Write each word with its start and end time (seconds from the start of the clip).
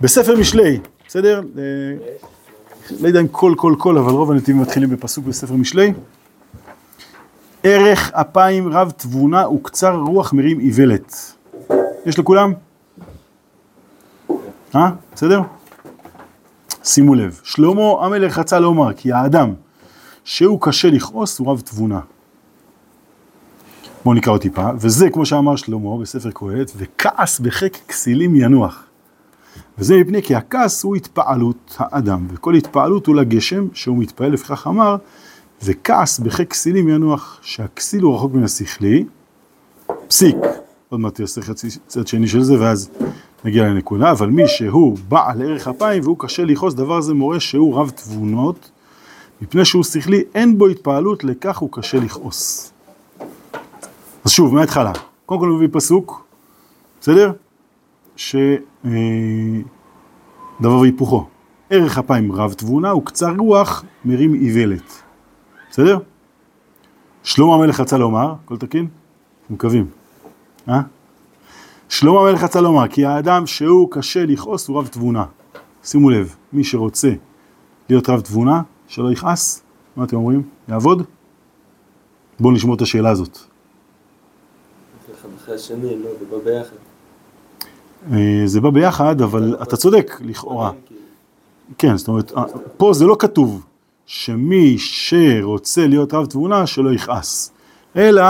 בספר 0.00 0.36
משלי, 0.36 0.78
בסדר? 1.08 1.42
אה, 1.58 1.62
לא 3.00 3.08
יודע 3.08 3.20
אם 3.20 3.28
כל 3.28 3.54
כל 3.56 3.74
כל, 3.78 3.98
אבל 3.98 4.12
רוב 4.12 4.30
הנתיבים 4.30 4.62
מתחילים 4.62 4.90
בפסוק 4.90 5.24
בספר 5.24 5.54
משלי. 5.54 5.92
ערך 7.62 8.10
אפיים 8.12 8.72
רב 8.72 8.90
תבונה 8.90 9.48
וקצר 9.48 9.96
רוח 9.96 10.32
מרים 10.32 10.60
איוולת. 10.60 11.34
יש 12.06 12.18
לכולם? 12.18 12.52
אה? 14.74 14.90
בסדר? 15.14 15.40
שימו 16.84 17.14
לב, 17.14 17.40
שלמה 17.44 17.92
המלך 18.00 18.38
רצה 18.38 18.58
לומר 18.58 18.92
כי 18.92 19.12
האדם 19.12 19.54
שהוא 20.24 20.60
קשה 20.60 20.90
לכעוס 20.90 21.38
הוא 21.38 21.52
רב 21.52 21.60
תבונה. 21.60 22.00
בואו 24.04 24.14
נקרא 24.14 24.32
עוד 24.32 24.40
טיפה, 24.40 24.70
וזה 24.76 25.10
כמו 25.10 25.26
שאמר 25.26 25.56
שלמה 25.56 25.98
בספר 25.98 26.30
קהלת, 26.30 26.72
וכעס 26.76 27.40
בחק 27.40 27.76
כסילים 27.88 28.36
ינוח. 28.36 28.87
וזה 29.78 29.96
מפני 29.96 30.22
כי 30.22 30.34
הכעס 30.34 30.82
הוא 30.82 30.96
התפעלות 30.96 31.76
האדם, 31.78 32.26
וכל 32.30 32.54
התפעלות 32.54 33.06
הוא 33.06 33.16
לגשם 33.16 33.68
שהוא 33.72 33.98
מתפעל, 33.98 34.32
לפיכך 34.32 34.66
אמר, 34.66 34.96
וכעס 35.64 36.18
בחק 36.18 36.50
כסילים 36.50 36.88
ינוח, 36.88 37.38
שהכסיל 37.42 38.02
הוא 38.02 38.14
רחוק 38.14 38.34
מן 38.34 38.44
השכלי, 38.44 39.04
פסיק, 40.08 40.36
עוד 40.88 41.00
מעט 41.00 41.20
יעשה 41.20 41.42
חצי 41.42 41.68
צד 41.86 42.06
שני 42.06 42.28
של 42.28 42.42
זה, 42.42 42.60
ואז 42.60 42.90
נגיע 43.44 43.64
לנקודה, 43.64 44.10
אבל 44.10 44.28
מי 44.28 44.48
שהוא 44.48 44.98
בעל 45.08 45.42
ערך 45.42 45.68
אפיים 45.68 46.02
והוא 46.02 46.16
קשה 46.18 46.44
לכעוס, 46.44 46.74
דבר 46.74 47.00
זה 47.00 47.14
מורה 47.14 47.40
שהוא 47.40 47.76
רב 47.76 47.90
תבונות, 47.90 48.70
מפני 49.42 49.64
שהוא 49.64 49.84
שכלי, 49.84 50.24
אין 50.34 50.58
בו 50.58 50.66
התפעלות, 50.66 51.24
לכך 51.24 51.58
הוא 51.58 51.68
קשה 51.72 51.98
לכעוס. 51.98 52.72
אז 54.24 54.30
שוב, 54.30 54.54
מההתחלה. 54.54 54.92
קודם 55.26 55.40
כל 55.40 55.48
הוא 55.48 55.56
מביא 55.56 55.68
פסוק, 55.72 56.26
בסדר? 57.00 57.32
ש... 58.18 58.36
אה, 58.84 58.90
והיפוכו. 60.60 61.26
ערך 61.70 61.98
אפיים 61.98 62.32
רב 62.32 62.52
תבונה 62.52 62.94
וקצר 62.94 63.34
רוח 63.38 63.84
מרים 64.04 64.34
איוולת. 64.34 65.02
בסדר? 65.70 65.98
שלמה 67.22 67.54
המלך 67.54 67.80
רצה 67.80 67.98
לומר, 67.98 68.34
הכל 68.44 68.56
תקין? 68.56 68.88
מקווים. 69.50 69.86
אה? 70.68 70.80
שלמה 71.88 72.20
המלך 72.20 72.42
רצה 72.42 72.60
לומר, 72.60 72.88
כי 72.88 73.06
האדם 73.06 73.46
שהוא 73.46 73.90
קשה 73.90 74.26
לכעוס 74.26 74.68
הוא 74.68 74.78
רב 74.78 74.86
תבונה. 74.86 75.24
שימו 75.84 76.10
לב, 76.10 76.36
מי 76.52 76.64
שרוצה 76.64 77.10
להיות 77.88 78.08
רב 78.08 78.20
תבונה, 78.20 78.62
שלא 78.88 79.12
יכעס, 79.12 79.62
מה 79.96 80.04
אתם 80.04 80.16
אומרים? 80.16 80.42
יעבוד? 80.68 81.02
בואו 82.40 82.52
נשמור 82.52 82.76
את 82.76 82.80
השאלה 82.80 83.10
הזאת. 83.10 83.38
אחרי 85.36 85.54
השני, 85.54 86.02
לא, 86.02 86.10
זה 86.18 86.24
בא 86.30 86.38
ביחד. 86.44 86.87
אה, 88.12 88.42
זה 88.46 88.60
בא 88.60 88.70
ביחד, 88.70 89.20
אבל 89.22 89.56
אתה 89.62 89.76
צודק, 89.76 90.20
לכאורה. 90.24 90.70
כן, 91.78 91.96
זאת 91.96 92.08
אומרת, 92.08 92.32
אה, 92.36 92.42
פה 92.76 92.92
זה 92.92 93.06
לא 93.06 93.16
כתוב 93.18 93.64
שמי 94.06 94.74
שרוצה 94.78 95.86
להיות 95.86 96.14
רב 96.14 96.26
תבונה, 96.26 96.66
שלא 96.66 96.92
יכעס. 96.92 97.52
אלא, 97.96 98.22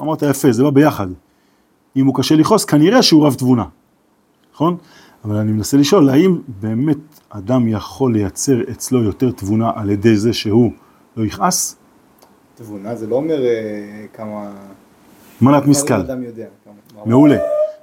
אמרת 0.00 0.22
יפה, 0.22 0.52
זה 0.52 0.62
בא 0.62 0.70
ביחד. 0.70 1.06
אם 1.96 2.06
הוא 2.06 2.14
קשה 2.14 2.34
לכעוס, 2.36 2.64
כנראה 2.64 3.02
שהוא 3.02 3.26
רב 3.26 3.34
תבונה, 3.34 3.64
נכון? 4.54 4.76
אבל 5.24 5.36
אני 5.36 5.52
מנסה 5.52 5.76
לשאול, 5.76 6.08
האם 6.10 6.38
באמת 6.60 6.96
אדם 7.28 7.68
יכול 7.68 8.12
לייצר 8.12 8.56
אצלו 8.70 9.02
יותר 9.02 9.30
תבונה 9.30 9.70
על 9.74 9.90
ידי 9.90 10.16
זה 10.16 10.32
שהוא 10.32 10.72
לא 11.16 11.24
יכעס? 11.26 11.76
תבונה 12.54 12.96
זה 12.96 13.06
לא 13.06 13.16
אומר 13.16 13.44
אה, 13.44 14.06
כמה... 14.12 14.50
מנת 15.40 15.66
משכל. 15.66 15.94
אדם 15.94 16.22
יודע. 16.22 16.46
כמה- 16.64 17.04
מעולה, 17.06 17.36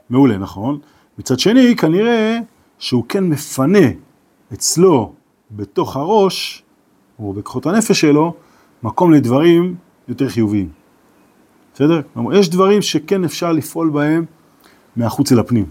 מעולה, 0.09 0.37
נכון. 0.37 0.79
מצד 1.19 1.39
שני, 1.39 1.75
כנראה 1.75 2.39
שהוא 2.79 3.03
כן 3.09 3.23
מפנה 3.23 3.87
אצלו, 4.53 5.13
בתוך 5.51 5.95
הראש, 5.95 6.63
או 7.19 7.33
בכוחות 7.33 7.65
הנפש 7.65 8.01
שלו, 8.01 8.33
מקום 8.83 9.13
לדברים 9.13 9.75
יותר 10.07 10.29
חיוביים. 10.29 10.69
בסדר? 11.73 12.01
כלומר, 12.13 12.35
יש 12.35 12.49
דברים 12.49 12.81
שכן 12.81 13.23
אפשר 13.23 13.51
לפעול 13.51 13.89
בהם 13.89 14.25
מהחוץ 14.95 15.31
אל 15.31 15.39
הפנים. 15.39 15.65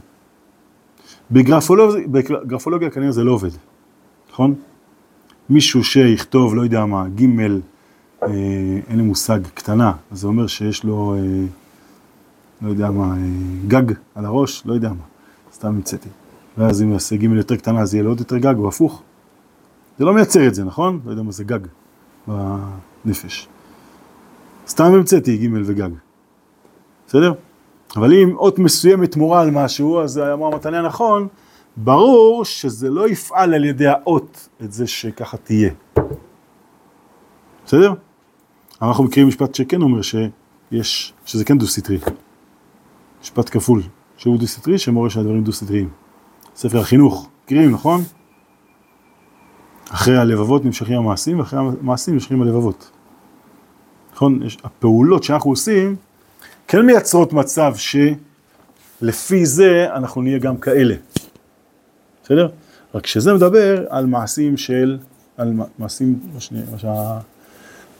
בגרפולוגיה, 1.30 2.08
בגרפולוגיה 2.08 2.90
כנראה 2.90 3.12
זה 3.12 3.24
לא 3.24 3.32
עובד, 3.32 3.50
נכון? 4.30 4.54
מישהו 5.50 5.84
שיכתוב, 5.84 6.54
לא 6.54 6.62
יודע 6.62 6.86
מה, 6.86 7.08
ג' 7.08 7.40
אה, 8.22 8.28
אין 8.88 8.96
לי 8.96 9.02
מושג, 9.02 9.40
קטנה, 9.54 9.92
אז 10.10 10.20
זה 10.20 10.26
אומר 10.26 10.46
שיש 10.46 10.84
לו, 10.84 11.14
אה, 11.14 11.46
לא 12.62 12.68
יודע 12.68 12.90
מה, 12.90 13.16
אה, 13.16 13.18
גג 13.68 13.92
על 14.14 14.24
הראש, 14.24 14.62
לא 14.66 14.74
יודע 14.74 14.88
מה, 14.88 15.04
סתם 15.62 15.68
המצאתי. 15.68 16.08
ואז 16.58 16.82
אם 16.82 16.92
יעשה 16.92 17.16
ג' 17.16 17.22
יותר 17.22 17.56
קטנה, 17.56 17.80
אז 17.80 17.94
יהיה 17.94 18.04
לו 18.04 18.10
עוד 18.10 18.20
יותר 18.20 18.38
גג, 18.38 18.54
או 18.58 18.68
הפוך. 18.68 19.02
זה 19.98 20.04
לא 20.04 20.14
מייצר 20.14 20.46
את 20.48 20.54
זה, 20.54 20.64
נכון? 20.64 21.00
לא 21.04 21.10
יודע 21.10 21.22
מה 21.22 21.32
זה 21.32 21.44
גג 21.44 21.58
בנפש. 23.04 23.48
סתם 24.68 24.84
המצאתי 24.84 25.36
ג' 25.36 25.50
וגג. 25.64 25.90
בסדר? 27.06 27.32
אבל 27.96 28.12
אם 28.12 28.36
אות 28.36 28.58
מסוימת 28.58 29.16
מורה 29.16 29.40
על 29.40 29.50
משהו, 29.50 30.00
אז 30.00 30.18
אמר 30.18 30.46
המתניה 30.46 30.82
נכון, 30.82 31.28
ברור 31.76 32.44
שזה 32.44 32.90
לא 32.90 33.08
יפעל 33.08 33.54
על 33.54 33.64
ידי 33.64 33.86
האות 33.86 34.48
את 34.64 34.72
זה 34.72 34.86
שככה 34.86 35.36
תהיה. 35.36 35.70
בסדר? 37.66 37.94
אנחנו 38.82 39.04
מכירים 39.04 39.28
משפט 39.28 39.54
שכן 39.54 39.82
אומר 39.82 40.02
שיש, 40.02 41.12
שזה 41.24 41.44
כן 41.44 41.58
דו-סטרי. 41.58 41.98
משפט 43.22 43.50
כפול, 43.50 43.82
שהוא 44.22 44.38
דו-סטרי, 44.38 44.78
שמורה 44.78 45.10
שהדברים 45.10 45.44
דו-סטריים. 45.44 45.88
ספר 46.56 46.78
החינוך, 46.80 47.28
מכירים, 47.44 47.70
נכון? 47.70 48.02
אחרי 49.90 50.16
הלבבות 50.16 50.64
נמשכים 50.64 50.98
המעשים, 50.98 51.38
ואחרי 51.38 51.58
המעשים 51.58 52.14
נמשכים 52.14 52.42
הלבבות. 52.42 52.90
נכון? 54.14 54.42
יש, 54.42 54.58
הפעולות 54.64 55.22
שאנחנו 55.22 55.50
עושים 55.50 55.96
כן 56.68 56.86
מייצרות 56.86 57.32
מצב 57.32 57.74
שלפי 57.76 59.46
זה 59.46 59.86
אנחנו 59.94 60.22
נהיה 60.22 60.38
גם 60.38 60.56
כאלה. 60.56 60.94
בסדר? 62.24 62.48
רק 62.94 63.06
שזה 63.06 63.34
מדבר 63.34 63.84
על 63.88 64.06
מעשים 64.06 64.56
של, 64.56 64.98
על 65.36 65.52
מעשים, 65.78 66.20
מה 66.72 66.78
שה- 66.78 67.18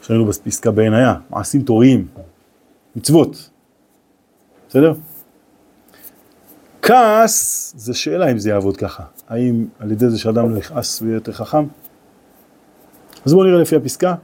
שראינו 0.02 0.24
בפסקה 0.26 0.70
בעין 0.70 0.94
היה, 0.94 1.14
מעשים 1.30 1.62
תוריים, 1.62 2.06
מצוות. 2.96 3.50
בסדר? 4.68 4.94
כעס 6.82 7.72
זה 7.76 7.94
שאלה 7.94 8.30
אם 8.30 8.38
זה 8.38 8.50
יעבוד 8.50 8.76
ככה. 8.76 9.02
האם 9.28 9.66
על 9.78 9.92
ידי 9.92 10.08
זה 10.10 10.18
שאדם 10.18 10.54
לא 10.54 10.58
יכעס 10.58 11.00
הוא 11.00 11.08
יהיה 11.08 11.16
יותר 11.16 11.32
חכם? 11.32 11.64
אז 13.26 13.32
בואו 13.32 13.44
נראה 13.44 13.58
לפי 13.60 13.76
הפסקה. 13.76 14.14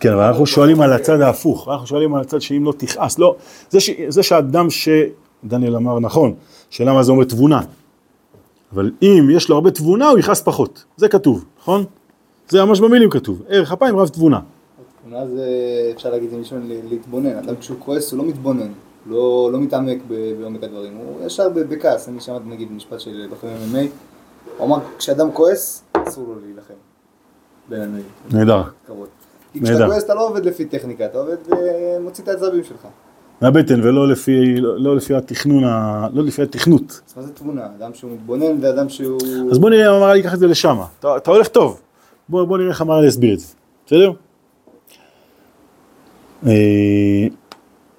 כן, 0.00 0.12
אבל 0.12 0.22
אנחנו 0.22 0.46
שואלים 0.46 0.80
על 0.80 0.92
הצד 0.92 1.20
ההפוך, 1.20 1.68
אנחנו 1.68 1.86
שואלים 1.86 2.14
על 2.14 2.20
הצד 2.20 2.40
שאם 2.40 2.64
לא 2.64 2.72
תכעס, 2.76 3.18
לא, 3.18 3.36
זה, 3.70 3.80
ש, 3.80 3.90
זה 4.08 4.22
שאדם 4.22 4.70
ש... 4.70 4.88
דניאל 5.44 5.76
אמר 5.76 6.00
נכון, 6.00 6.34
שאלה 6.70 6.92
מה 6.92 7.02
זה 7.02 7.12
אומר 7.12 7.24
תבונה. 7.24 7.60
אבל 8.72 8.90
אם 9.02 9.28
יש 9.32 9.48
לו 9.48 9.54
הרבה 9.54 9.70
תבונה, 9.70 10.08
הוא 10.08 10.18
יכעס 10.18 10.42
פחות. 10.42 10.84
זה 10.96 11.08
כתוב, 11.08 11.44
נכון? 11.60 11.84
זה 12.48 12.64
ממש 12.64 12.80
במילים 12.80 13.10
כתוב. 13.10 13.42
ערך 13.48 13.72
אפיים 13.72 13.96
רב 13.96 14.08
תבונה. 14.08 14.40
תבונה 15.02 15.26
זה 15.26 15.44
אפשר 15.94 16.10
להגיד 16.10 16.30
זה 16.30 16.36
מלשון 16.36 16.66
ל- 16.68 16.88
להתבונן, 16.88 17.36
אדם 17.36 17.56
כשהוא 17.56 17.76
כועס 17.80 18.12
הוא 18.12 18.18
לא 18.18 18.24
מתבונן, 18.24 18.72
לא, 19.06 19.50
לא 19.52 19.60
מתעמק 19.60 19.98
בעומק 20.40 20.62
הדברים, 20.62 20.96
הוא 20.96 21.26
ישר 21.26 21.48
בכעס, 21.48 22.08
אני 22.08 22.20
שמעתי 22.20 22.44
נגיד 22.48 22.72
משפט 22.72 23.00
של 23.00 23.26
בחור 23.30 23.50
MMA, 23.50 23.78
הוא 24.58 24.66
אמר 24.66 24.76
כשאדם 24.98 25.32
כועס 25.32 25.84
אסור 25.92 26.24
לו 26.28 26.34
להילחם. 26.44 26.74
נהדר. 28.30 28.62
כי. 29.52 29.60
כשאתה 29.60 29.86
כועס 29.86 30.04
אתה 30.04 30.14
לא 30.14 30.28
עובד 30.28 30.44
לפי 30.44 30.64
טכניקה, 30.64 31.04
אתה 31.04 31.18
עובד 31.18 31.36
ומוציא 31.46 32.24
את 32.24 32.28
העצבים 32.28 32.64
שלך. 32.64 32.86
מהבטן 33.40 33.80
ולא 33.82 34.08
לפי, 34.08 34.56
לא, 34.56 34.80
לא 34.80 34.96
לפי 34.96 35.14
התכנון, 35.14 35.64
לא 36.12 36.24
לפי 36.24 36.42
התכנות. 36.42 37.00
אז 37.08 37.16
מה 37.16 37.22
זה 37.22 37.32
תבונה? 37.32 37.66
אדם 37.78 37.94
שהוא 37.94 38.10
מתבונן 38.10 38.56
ואדם 38.60 38.88
שהוא... 38.88 39.20
אז 39.50 39.58
בוא 39.58 39.70
נראה 39.70 39.90
אם 39.90 39.94
המהר"ל 39.94 40.16
ייקח 40.16 40.34
את 40.34 40.38
זה 40.38 40.46
לשם. 40.46 40.78
אתה, 41.00 41.16
אתה 41.16 41.30
הולך 41.30 41.48
טוב. 41.48 41.80
בוא, 42.28 42.44
בוא 42.44 42.58
נראה 42.58 42.70
איך 42.70 42.80
המהר"ל 42.80 43.04
יסביר 43.04 43.34
את 43.34 43.40
זה. 43.40 43.46
בסדר? 43.86 44.12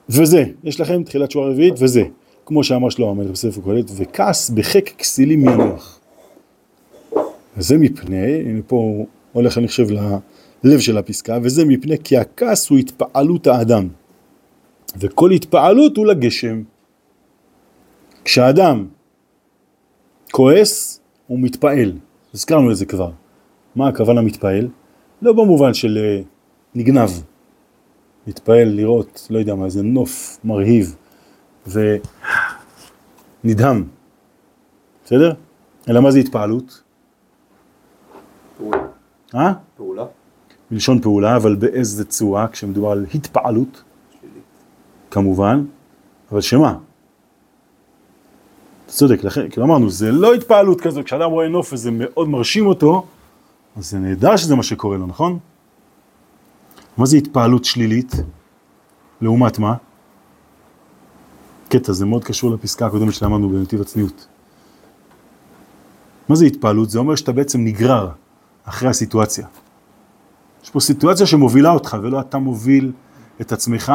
וזה, 0.10 0.44
יש 0.64 0.82
לכם 0.82 1.04
תחילת 1.04 1.32
שורה 1.32 1.50
רביעית, 1.50 1.74
וזה, 1.78 2.04
כמו 2.46 2.64
שאמר 2.64 2.90
שלמה 2.90 3.10
המלך 3.10 3.32
בספר 3.32 3.62
קהלת, 3.62 3.86
וכעס 3.96 4.50
בחק 4.50 4.90
כסילים 4.98 5.50
ינוח. 5.50 6.00
וזה 7.58 7.78
מפני, 7.78 8.42
הנה 8.42 8.62
פה 8.68 9.06
הולך 9.32 9.58
אני 9.58 9.68
חושב 9.68 9.88
ללב 10.64 10.80
של 10.80 10.98
הפסקה, 10.98 11.38
וזה 11.44 11.66
מפני 11.66 11.96
כי 12.04 12.18
הכעס 12.18 12.70
הוא 12.70 12.78
התפעלות 12.78 13.48
האדם. 13.48 13.88
וכל 15.00 15.32
התפעלות 15.32 15.98
הוא 15.98 16.06
לגשם. 16.06 16.64
כשאדם 18.26 18.86
כועס, 20.32 21.00
הוא 21.28 21.40
מתפעל. 21.40 21.94
הזכרנו 22.34 22.72
את 22.72 22.78
זה 22.78 22.86
כבר. 22.86 23.12
מה 23.76 23.88
הכוונה 23.88 24.22
מתפעל? 24.22 24.68
לא 25.22 25.34
במובן 25.34 25.74
של 25.74 25.98
אה, 25.98 26.22
נגנב. 26.76 27.10
מתפעל 28.28 28.68
לראות, 28.68 29.28
לא 29.30 29.40
יודע 29.40 29.56
מה, 29.56 29.66
איזה 29.66 29.84
נוף 29.84 30.40
מרהיב 30.44 30.96
ונדהם, 33.44 33.88
בסדר? 35.06 35.34
אלא 35.90 36.02
מה 36.02 36.12
זה 36.12 36.20
התפעלות? 36.20 36.82
פעולה. 38.58 38.78
אה? 39.36 39.54
פעולה. 39.78 40.06
מלשון 40.72 41.02
פעולה, 41.02 41.36
אבל 41.36 41.56
באיזה 41.56 42.06
צורה, 42.06 42.48
כשמדובר 42.48 42.92
על 42.92 43.06
התפעלות, 43.16 43.84
שלילית. 44.22 44.44
כמובן, 45.12 45.66
אבל 46.32 46.42
שמה? 46.42 46.78
אתה 48.86 48.94
צודק, 48.94 49.24
לכן, 49.24 49.50
כאילו 49.50 49.66
אמרנו, 49.66 49.90
זה 49.90 50.12
לא 50.12 50.34
התפעלות 50.34 50.82
כזו, 50.82 51.04
כשאדם 51.04 51.32
רואה 51.32 51.48
נוף 51.48 51.74
וזה 51.74 51.92
מאוד 51.92 52.30
מרשים 52.30 52.66
אותו, 52.66 53.06
אז 53.78 53.92
זה 53.92 54.00
נהדר 54.00 54.38
שזה 54.38 54.56
מה 54.56 54.64
שקורה 54.64 54.98
לו, 54.98 55.08
נכון? 55.08 55.40
מה 56.98 57.06
זה 57.06 57.18
התפעלות 57.18 57.66
שלילית? 57.66 58.12
לעומת 59.22 59.60
מה? 59.60 59.76
קטע, 61.70 61.94
זה 61.94 62.06
מאוד 62.06 62.24
קשור 62.24 62.52
לפסקה 62.52 62.86
הקודמת 62.86 63.14
שלמדנו 63.14 63.50
בנתיב 63.50 63.82
הצניעות. 63.82 64.28
מה 66.30 66.36
זה 66.36 66.46
התפעלות? 66.46 66.90
זה 66.90 67.00
אומר 67.00 67.16
שאתה 67.16 67.32
בעצם 67.32 67.60
נגרר 67.64 68.10
אחרי 68.64 68.90
הסיטואציה. 68.90 69.48
יש 70.64 70.70
פה 70.70 70.80
סיטואציה 70.80 71.26
שמובילה 71.26 71.72
אותך, 71.72 71.98
ולא 72.02 72.20
אתה 72.20 72.38
מוביל 72.38 72.92
את 73.42 73.52
עצמך, 73.52 73.94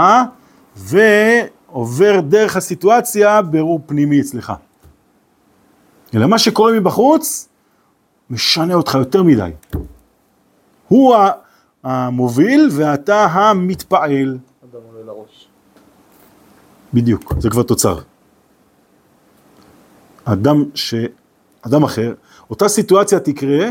ועובר 0.76 2.20
דרך 2.20 2.56
הסיטואציה 2.56 3.42
ברור 3.42 3.80
פנימי 3.86 4.20
אצלך. 4.20 4.52
אלא 6.14 6.26
מה 6.26 6.38
שקורה 6.38 6.72
מבחוץ, 6.72 7.48
משנה 8.30 8.74
אותך 8.74 8.94
יותר 8.94 9.22
מדי. 9.22 9.50
הוא 10.88 11.14
ה- 11.14 11.30
המוביל 11.84 12.68
ואתה 12.72 13.24
המתפעל. 13.24 14.38
אדם 14.64 14.80
עולה 14.92 15.06
לראש. 15.06 15.48
בדיוק, 16.94 17.34
זה 17.38 17.50
כבר 17.50 17.62
תוצר. 17.62 17.98
אדם 20.24 20.64
ש... 20.74 20.94
אדם 21.62 21.82
אחר, 21.82 22.14
אותה 22.50 22.68
סיטואציה 22.68 23.20
תקרה 23.20 23.68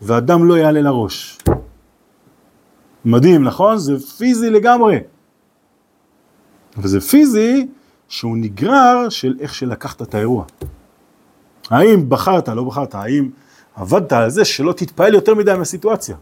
ואדם 0.00 0.48
לא 0.48 0.58
יעלה 0.58 0.80
לראש. 0.80 1.38
מדהים, 3.04 3.44
נכון? 3.44 3.78
זה 3.78 3.98
פיזי 3.98 4.50
לגמרי. 4.50 4.98
וזה 6.78 7.00
פיזי 7.00 7.66
שהוא 8.08 8.36
נגרר 8.36 9.08
של 9.08 9.36
איך 9.40 9.54
שלקחת 9.54 10.02
את 10.02 10.14
האירוע. 10.14 10.44
האם 11.70 12.08
בחרת, 12.08 12.48
לא 12.48 12.64
בחרת, 12.64 12.94
האם 12.94 13.30
עבדת 13.74 14.12
על 14.12 14.30
זה 14.30 14.44
שלא 14.44 14.72
תתפעל 14.72 15.14
יותר 15.14 15.34
מדי 15.34 15.54
מהסיטואציה. 15.58 16.16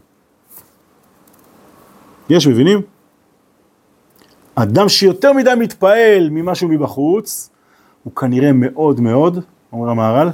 יש, 2.29 2.47
מבינים? 2.47 2.81
אדם 4.55 4.89
שיותר 4.89 5.33
מדי 5.33 5.51
מתפעל 5.59 6.29
ממשהו 6.31 6.69
מבחוץ, 6.69 7.49
הוא 8.03 8.15
כנראה 8.15 8.51
מאוד 8.53 8.99
מאוד, 8.99 9.39
אומר 9.73 9.89
המהר"ל, 9.89 10.29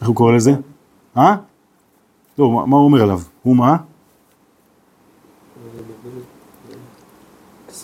איך 0.00 0.08
הוא 0.08 0.16
קורא 0.16 0.32
לזה? 0.32 0.52
אה? 1.16 1.36
לא, 2.38 2.50
מה, 2.50 2.66
מה 2.66 2.76
הוא 2.76 2.84
אומר 2.84 3.02
עליו? 3.02 3.20
הוא 3.42 3.56
מה? 3.56 3.76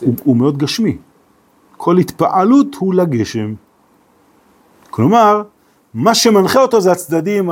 הוא, 0.00 0.14
הוא 0.24 0.36
מאוד 0.36 0.58
גשמי. 0.58 0.96
כל 1.76 1.98
התפעלות 1.98 2.74
הוא 2.74 2.94
לגשם. 2.94 3.54
כלומר, 4.90 5.42
מה 5.94 6.14
שמנחה 6.14 6.60
אותו 6.60 6.80
זה 6.80 6.92
הצדדים 6.92 7.50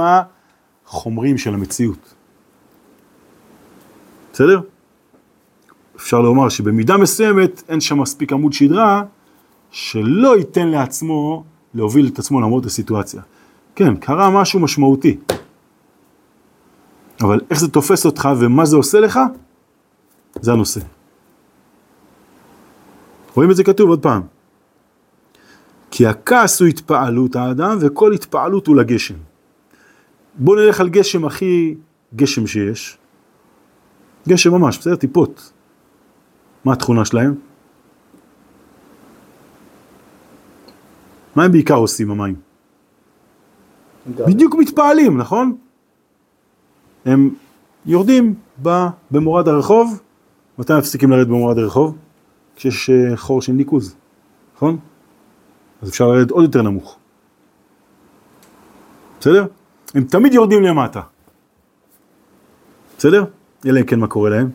החומריים 0.87 1.39
של 1.39 1.55
המציאות. 1.55 2.15
בסדר? 4.37 4.61
אפשר 5.97 6.21
לומר 6.21 6.49
שבמידה 6.49 6.97
מסוימת 6.97 7.63
אין 7.69 7.81
שם 7.81 8.01
מספיק 8.01 8.33
עמוד 8.33 8.53
שדרה 8.53 9.05
שלא 9.71 10.37
ייתן 10.37 10.69
לעצמו 10.69 11.45
להוביל 11.75 12.09
את 12.13 12.19
עצמו 12.19 12.41
למרות 12.41 12.67
הסיטואציה. 12.67 13.23
כן, 13.75 13.97
קרה 13.97 14.31
משהו 14.31 14.61
משמעותי. 14.61 15.19
אבל 17.21 17.41
איך 17.51 17.61
זה 17.61 17.69
תופס 17.69 18.07
אותך 18.07 18.29
ומה 18.39 18.65
זה 18.65 18.77
עושה 18.77 19.01
לך, 19.01 19.21
זה 20.41 20.53
הנושא. 20.53 20.81
רואים 23.35 23.51
את 23.51 23.57
זה 23.57 23.65
כתוב 23.65 23.91
עוד 23.91 24.03
פעם. 24.03 24.23
כי 25.91 26.07
הכעס 26.07 26.61
הוא 26.61 26.69
התפעלות 26.69 27.37
האדם 27.37 27.79
וכל 27.81 28.13
התפעלות 28.13 28.67
הוא 28.67 28.77
לגשם. 28.77 29.17
בואו 30.35 30.57
נלך 30.57 30.81
על 30.81 30.89
גשם 30.89 31.25
הכי 31.25 31.75
גשם 32.15 32.47
שיש. 32.47 32.99
גשם 34.29 34.53
ממש, 34.55 34.79
בסדר? 34.79 34.97
טיפות. 34.97 35.53
מה 36.65 36.73
התכונה 36.73 37.05
שלהם? 37.05 37.35
מה 41.37 41.45
הם 41.45 41.53
בעיקר 41.53 41.75
עושים 41.75 42.11
המים? 42.11 42.35
בדיוק 44.07 44.55
מתפעלים, 44.55 45.19
נכון? 45.19 45.57
הם 47.05 47.35
יורדים 47.87 48.35
ב- 48.63 48.87
במורד 49.11 49.49
הרחוב, 49.49 50.01
מתי 50.59 50.73
מפסיקים 50.79 51.11
לרדת 51.11 51.27
במורד 51.27 51.59
הרחוב? 51.59 51.97
כשיש 52.57 52.91
אה, 52.91 53.17
חור 53.17 53.43
של 53.43 53.53
ניקוז, 53.53 53.97
נכון? 54.57 54.79
אז 55.83 55.89
אפשר 55.89 56.09
לרדת 56.09 56.31
עוד 56.31 56.45
יותר 56.45 56.63
נמוך. 56.63 56.97
בסדר? 59.21 59.47
הם 59.95 60.05
תמיד 60.05 60.35
יורדים 60.35 60.63
למטה. 60.63 61.01
בסדר? 62.99 63.25
אלא 63.67 63.81
אם 63.81 63.87
כן 63.87 64.01
מה 64.01 64.07
קורה 64.07 64.31
להם? 64.31 64.51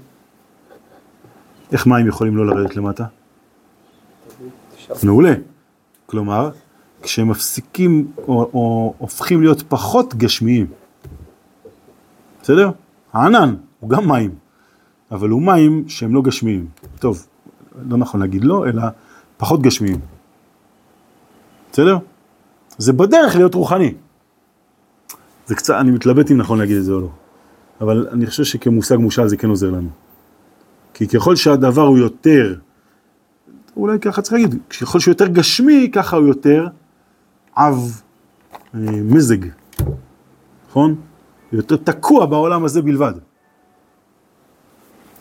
איך 1.71 1.87
מים 1.87 2.07
יכולים 2.07 2.37
לא 2.37 2.45
לרדת 2.45 2.75
למטה? 2.75 3.05
מעולה. 5.03 5.33
כלומר, 6.05 6.49
כשהם 7.01 7.29
מפסיקים 7.29 8.11
או, 8.17 8.49
או 8.53 8.93
הופכים 8.97 9.41
להיות 9.41 9.63
פחות 9.67 10.15
גשמיים, 10.15 10.67
בסדר? 12.41 12.71
הענן 13.13 13.55
הוא 13.79 13.89
גם 13.89 14.07
מים, 14.07 14.35
אבל 15.11 15.29
הוא 15.29 15.41
מים 15.41 15.83
שהם 15.87 16.15
לא 16.15 16.21
גשמיים. 16.21 16.67
טוב, 16.99 17.27
לא 17.89 17.97
נכון 17.97 18.19
להגיד 18.19 18.43
לא, 18.43 18.67
אלא 18.67 18.83
פחות 19.37 19.61
גשמיים. 19.61 19.99
בסדר? 21.71 21.97
זה 22.77 22.93
בדרך 22.93 23.35
להיות 23.35 23.55
רוחני. 23.55 23.93
זה 25.45 25.55
קצת, 25.55 25.73
אני 25.73 25.91
מתלבט 25.91 26.31
אם 26.31 26.37
נכון 26.37 26.59
להגיד 26.59 26.77
את 26.77 26.83
זה 26.83 26.91
או 26.91 27.01
לא, 27.01 27.09
אבל 27.81 28.07
אני 28.11 28.25
חושב 28.25 28.43
שכמושג 28.43 28.95
מושל 28.95 29.27
זה 29.27 29.37
כן 29.37 29.49
עוזר 29.49 29.69
לנו. 29.69 29.89
כי 30.93 31.07
ככל 31.07 31.35
שהדבר 31.35 31.81
הוא 31.81 31.97
יותר 31.97 32.55
אולי 33.75 33.99
ככה 33.99 34.21
צריך 34.21 34.33
להגיד, 34.33 34.55
ככל 34.81 34.99
שהוא 34.99 35.11
יותר 35.11 35.27
גשמי, 35.27 35.89
ככה 35.93 36.17
הוא 36.17 36.27
יותר 36.27 36.67
עב 37.55 38.01
אה, 38.75 38.79
מזג, 38.91 39.37
נכון? 40.69 40.95
יותר 41.51 41.77
תקוע 41.77 42.25
בעולם 42.25 42.65
הזה 42.65 42.81
בלבד. 42.81 43.13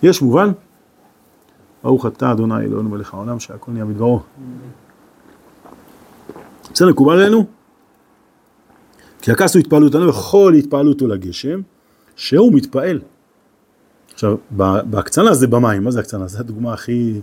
יש 0.03 0.23
מובן? 0.23 0.51
ברוך 1.83 2.07
אתה 2.07 2.33
אדוני 2.33 2.65
אלוהינו 2.65 2.91
מלך 2.91 3.15
העולם 3.15 3.41
שהכל 3.41 3.73
נהיה 3.73 3.85
בדברו. 3.85 4.21
בסדר, 6.73 6.89
מקובל 6.89 7.21
עלינו? 7.21 7.47
כי 9.23 9.33
הכעס 9.33 9.55
הוא 9.55 9.61
התפעלות, 9.61 9.95
אני 9.95 10.05
וכל 10.07 10.55
התפעלות 10.59 11.01
הוא 11.01 11.09
לגשם, 11.09 11.61
שהוא 12.21 12.53
מתפעל. 12.53 13.01
עכשיו, 14.13 14.37
בהקצנה 14.91 15.35
זה 15.35 15.47
במים, 15.47 15.85
מה 15.85 15.91
זה 15.91 16.01
הקצנה? 16.01 16.27
זו 16.27 16.39
הדוגמה 16.39 16.75
הכי, 16.75 17.21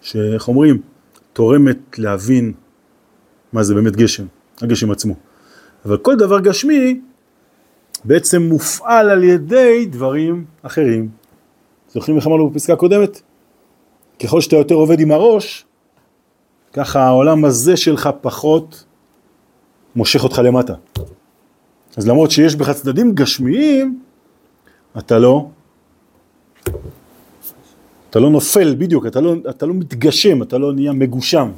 שאיך 0.00 0.48
אומרים, 0.48 0.80
תורמת 1.32 1.98
להבין 1.98 2.52
מה 3.52 3.62
זה 3.62 3.74
באמת 3.74 3.96
גשם, 3.96 4.24
הגשם 4.62 4.90
עצמו. 4.90 5.14
אבל 5.84 5.96
כל 5.96 6.16
דבר 6.16 6.40
גשמי 6.40 7.00
בעצם 8.04 8.42
מופעל 8.42 9.10
על 9.10 9.24
ידי 9.24 9.86
דברים 9.86 10.44
אחרים. 10.62 11.08
זוכרים 11.88 12.16
איך 12.16 12.26
אמרנו 12.26 12.50
בפסקה 12.50 12.72
הקודמת? 12.72 13.20
ככל 14.22 14.40
שאתה 14.40 14.56
יותר 14.56 14.74
עובד 14.74 15.00
עם 15.00 15.10
הראש, 15.10 15.64
ככה 16.72 17.02
העולם 17.02 17.44
הזה 17.44 17.76
שלך 17.76 18.10
פחות 18.20 18.84
מושך 19.96 20.24
אותך 20.24 20.38
למטה. 20.44 20.74
אז 21.96 22.08
למרות 22.08 22.30
שיש 22.30 22.56
בך 22.56 22.70
צדדים 22.70 23.14
גשמיים, 23.14 24.00
אתה 24.98 25.18
לא, 25.18 25.46
אתה 28.10 28.20
לא 28.20 28.30
נופל 28.30 28.74
בדיוק, 28.78 29.06
אתה 29.06 29.20
לא, 29.20 29.34
אתה 29.50 29.66
לא 29.66 29.74
מתגשם, 29.74 30.42
אתה 30.42 30.58
לא 30.58 30.72
נהיה 30.72 30.92
מגושם. 30.92 31.50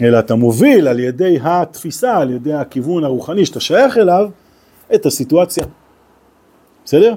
אלא 0.00 0.18
אתה 0.18 0.34
מוביל 0.34 0.88
על 0.88 1.00
ידי 1.00 1.38
התפיסה, 1.42 2.16
על 2.16 2.30
ידי 2.30 2.54
הכיוון 2.54 3.04
הרוחני 3.04 3.46
שאתה 3.46 3.60
שייך 3.60 3.96
אליו, 3.96 4.30
את 4.94 5.06
הסיטואציה. 5.06 5.64
בסדר? 6.84 7.14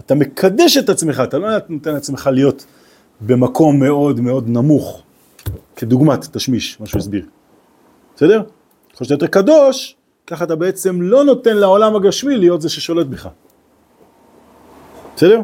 אתה 0.00 0.14
מקדש 0.14 0.76
את 0.76 0.88
עצמך, 0.88 1.22
אתה 1.24 1.38
לא 1.38 1.48
נותן 1.68 1.94
לעצמך 1.94 2.30
להיות 2.32 2.66
במקום 3.20 3.80
מאוד 3.80 4.20
מאוד 4.20 4.48
נמוך, 4.48 5.02
כדוגמת 5.76 6.36
תשמיש, 6.36 6.80
מה 6.80 6.86
שהוא 6.86 6.98
הסביר. 6.98 7.26
בסדר? 8.16 8.42
ככל 8.92 9.04
שאתה 9.04 9.14
יותר 9.14 9.26
קדוש, 9.26 9.96
ככה 10.26 10.44
אתה 10.44 10.56
בעצם 10.56 11.02
לא 11.02 11.24
נותן 11.24 11.56
לעולם 11.56 11.96
הגשמי 11.96 12.36
להיות 12.36 12.62
זה 12.62 12.68
ששולט 12.68 13.06
בך. 13.06 13.28
בסדר? 15.22 15.42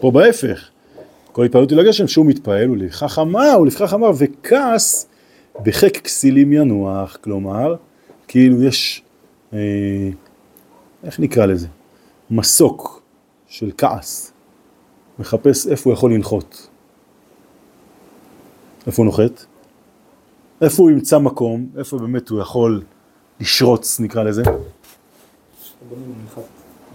פה 0.00 0.10
בהפך, 0.10 0.68
כל 1.32 1.44
התפעלות 1.44 1.70
היא 1.70 1.78
לגשם 1.78 2.08
שהוא 2.08 2.26
מתפעל 2.26 2.70
ולכך 2.70 3.18
אמר 3.18 3.60
ולכך 3.62 3.94
אמר 3.94 4.10
וכעס 4.18 5.06
בחיק 5.62 6.00
כסילים 6.00 6.52
ינוח, 6.52 7.16
כלומר, 7.16 7.74
כאילו 8.28 8.62
יש, 8.62 9.02
אה, 9.52 9.58
איך 11.04 11.20
נקרא 11.20 11.46
לזה? 11.46 11.66
מסוק 12.30 13.02
של 13.46 13.70
כעס, 13.78 14.32
מחפש 15.18 15.66
איפה 15.66 15.90
הוא 15.90 15.94
יכול 15.94 16.14
לנחות. 16.14 16.68
איפה 18.86 19.02
הוא 19.02 19.06
נוחת? 19.06 19.44
איפה 20.60 20.82
הוא 20.82 20.90
ימצא 20.90 21.18
מקום, 21.18 21.66
איפה 21.78 21.98
באמת 21.98 22.28
הוא 22.28 22.40
יכול 22.40 22.82
לשרוץ, 23.40 24.00
נקרא 24.00 24.22
לזה? 24.22 24.42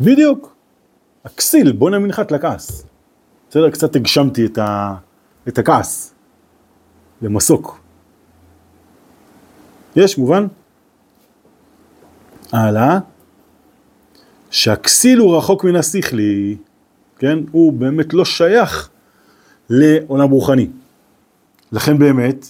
בדיוק. 0.02 0.53
הכסיל, 1.26 1.72
בוא 1.72 1.90
נמנחת 1.90 2.32
לכעס. 2.32 2.86
בסדר? 3.50 3.70
קצת 3.70 3.96
הגשמתי 3.96 4.46
את, 4.46 4.58
ה... 4.58 4.96
את 5.48 5.58
הכעס 5.58 6.14
למסוק. 7.22 7.80
יש, 9.96 10.18
מובן? 10.18 10.48
הלאה. 12.52 13.00
שהכסיל 14.52 15.20
הוא 15.20 15.38
רחוק 15.38 15.64
מן 15.64 15.76
השכלי, 15.76 16.58
כן? 17.18 17.40
הוא 17.52 17.74
באמת 17.74 18.14
לא 18.14 18.26
שייך 18.26 18.90
לעולם 19.70 20.30
רוחני. 20.30 20.68
לכן 21.72 21.98
באמת, 21.98 22.46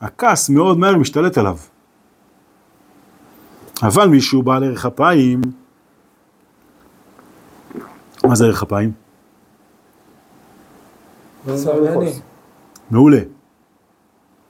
הכעס 0.00 0.48
מאוד 0.48 0.78
מהר 0.78 0.96
משתלט 0.96 1.38
עליו. 1.38 1.58
אבל 3.82 4.08
מישהו 4.08 4.42
בעל 4.42 4.64
ערך 4.64 4.86
אפיים, 4.86 5.40
מה 8.24 8.34
זה 8.36 8.44
ערך 8.44 8.62
אפיים? 8.62 8.92
מעולה. 12.90 13.20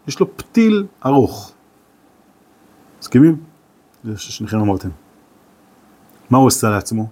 יש 0.09 0.21
לו 0.21 0.37
פתיל 0.37 0.87
ארוך. 1.07 1.53
מסכימים? 3.01 3.37
זה 4.05 4.17
ששניכם 4.17 4.59
אמרתם. 4.59 4.89
מה 6.31 6.39
הוא 6.39 6.47
עושה 6.47 6.69
לעצמו? 6.69 7.07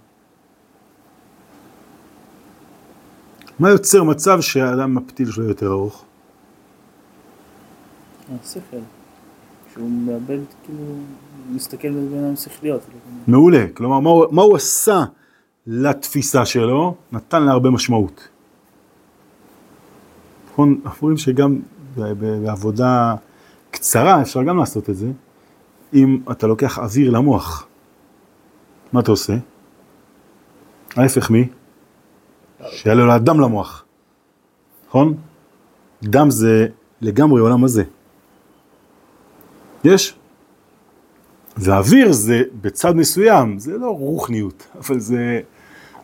מה 3.59 3.71
יוצר 3.71 4.03
מצב 4.03 4.41
שהאדם 4.41 4.99
הפתיל 4.99 5.31
שלו 5.31 5.49
יותר 5.49 5.67
ארוך? 5.67 6.05
השכל. 8.43 8.77
שהוא 9.73 9.91
מאבד, 9.91 10.39
כאילו, 10.65 10.85
מסתכל 11.51 11.91
בעיניים 11.91 12.37
שכליות. 12.37 12.81
מעולה. 13.27 13.67
כלומר, 13.75 14.01
מה 14.01 14.11
הוא, 14.11 14.27
מה 14.31 14.43
הוא 14.43 14.57
עשה 14.57 15.05
לתפיסה 15.67 16.45
שלו? 16.45 16.95
נתן 17.13 17.43
לה 17.43 17.53
הרבה 17.53 17.71
משמעות. 17.71 18.29
נכון, 20.53 20.81
אנחנו 20.85 21.05
רואים 21.05 21.17
שגם 21.19 21.59
בעבודה 21.97 23.15
קצרה 23.71 24.23
אפשר 24.23 24.43
גם 24.43 24.57
לעשות 24.57 24.91
את 24.91 24.97
זה, 24.97 25.07
אם 25.95 26.19
אתה 26.31 26.47
לוקח 26.47 26.79
אוויר 26.79 27.11
למוח. 27.11 27.67
מה 28.93 29.01
אתה 29.01 29.11
עושה? 29.11 29.37
ההפך 30.97 31.31
מי? 31.31 31.49
שיעלה 32.71 33.05
לו 33.05 33.13
הדם 33.13 33.41
למוח, 33.41 33.85
נכון? 34.89 35.15
דם 36.03 36.31
זה 36.31 36.69
לגמרי 37.01 37.41
עולם 37.41 37.65
הזה. 37.65 37.85
יש? 39.85 40.15
ואוויר 41.57 42.13
זה 42.13 42.43
בצד 42.61 42.93
מסוים, 42.97 43.59
זה 43.59 43.79
לא 43.79 43.91
רוחניות, 43.91 44.67
אבל 44.79 45.01
זה, 45.01 45.41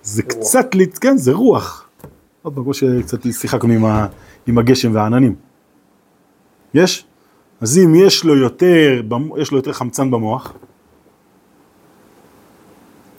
זה 0.03 0.23
קצת, 0.23 0.75
לת- 0.75 0.99
כן, 0.99 1.17
זה 1.17 1.33
רוח. 1.33 1.89
עוד 2.43 2.55
פעם, 2.55 2.65
כמו 2.65 2.75
שקצת 2.75 3.19
שיחקנו 3.33 3.73
עם, 3.73 3.85
ה, 3.85 4.07
עם 4.47 4.59
הגשם 4.59 4.95
והעננים. 4.95 5.35
יש? 6.75 7.07
אז 7.61 7.79
אם 7.79 7.95
יש 7.95 8.25
לו 8.25 8.37
יותר, 8.37 9.01
יש 9.39 9.51
לו 9.51 9.57
יותר 9.59 9.73
חמצן 9.73 10.11
במוח, 10.11 10.53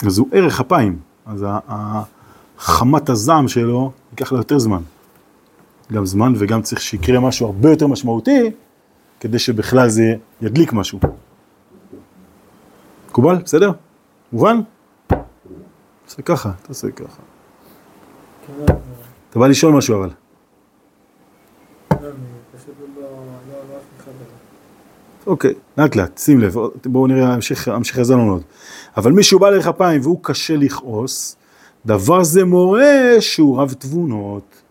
אז 0.07 0.17
הוא 0.17 0.27
ערך 0.31 0.59
אפיים. 0.59 0.99
אז 1.25 1.45
חמת 2.57 3.09
הזעם 3.09 3.47
שלו 3.47 3.91
ייקח 4.11 4.31
לו 4.31 4.37
יותר 4.37 4.59
זמן. 4.59 4.81
גם 5.93 6.05
זמן 6.05 6.33
וגם 6.37 6.61
צריך 6.61 6.81
שיקרה 6.81 7.19
משהו 7.19 7.45
הרבה 7.45 7.69
יותר 7.69 7.87
משמעותי, 7.87 8.51
כדי 9.19 9.39
שבכלל 9.39 9.89
זה 9.89 10.03
ידליק 10.41 10.73
משהו. 10.73 10.99
מקובל? 13.09 13.35
בסדר? 13.35 13.71
מובן? 14.33 14.59
תעשה 16.05 16.21
ככה, 16.21 16.51
תעשה 16.61 16.91
ככה. 16.91 17.21
אתה 19.29 19.39
בא 19.39 19.47
לשאול 19.47 19.73
משהו 19.73 19.99
אבל. 19.99 20.09
אוקיי, 25.27 25.53
לאט 25.77 25.95
לאט, 25.95 26.17
שים 26.17 26.39
לב, 26.39 26.55
בואו 26.85 27.07
נראה, 27.07 27.33
המשך, 27.33 27.67
יעזור 27.97 28.17
לנו 28.17 28.31
עוד. 28.31 28.43
אבל 28.97 29.11
מישהו 29.11 29.39
בא 29.39 29.49
לערך 29.49 29.67
אפיים 29.67 30.01
והוא 30.01 30.19
קשה 30.21 30.55
לכעוס, 30.55 31.35
דבר 31.85 32.23
זה 32.23 32.45
מורה 32.45 33.15
שהוא 33.19 33.61
רב 33.61 33.73
תבונות. 33.73 34.61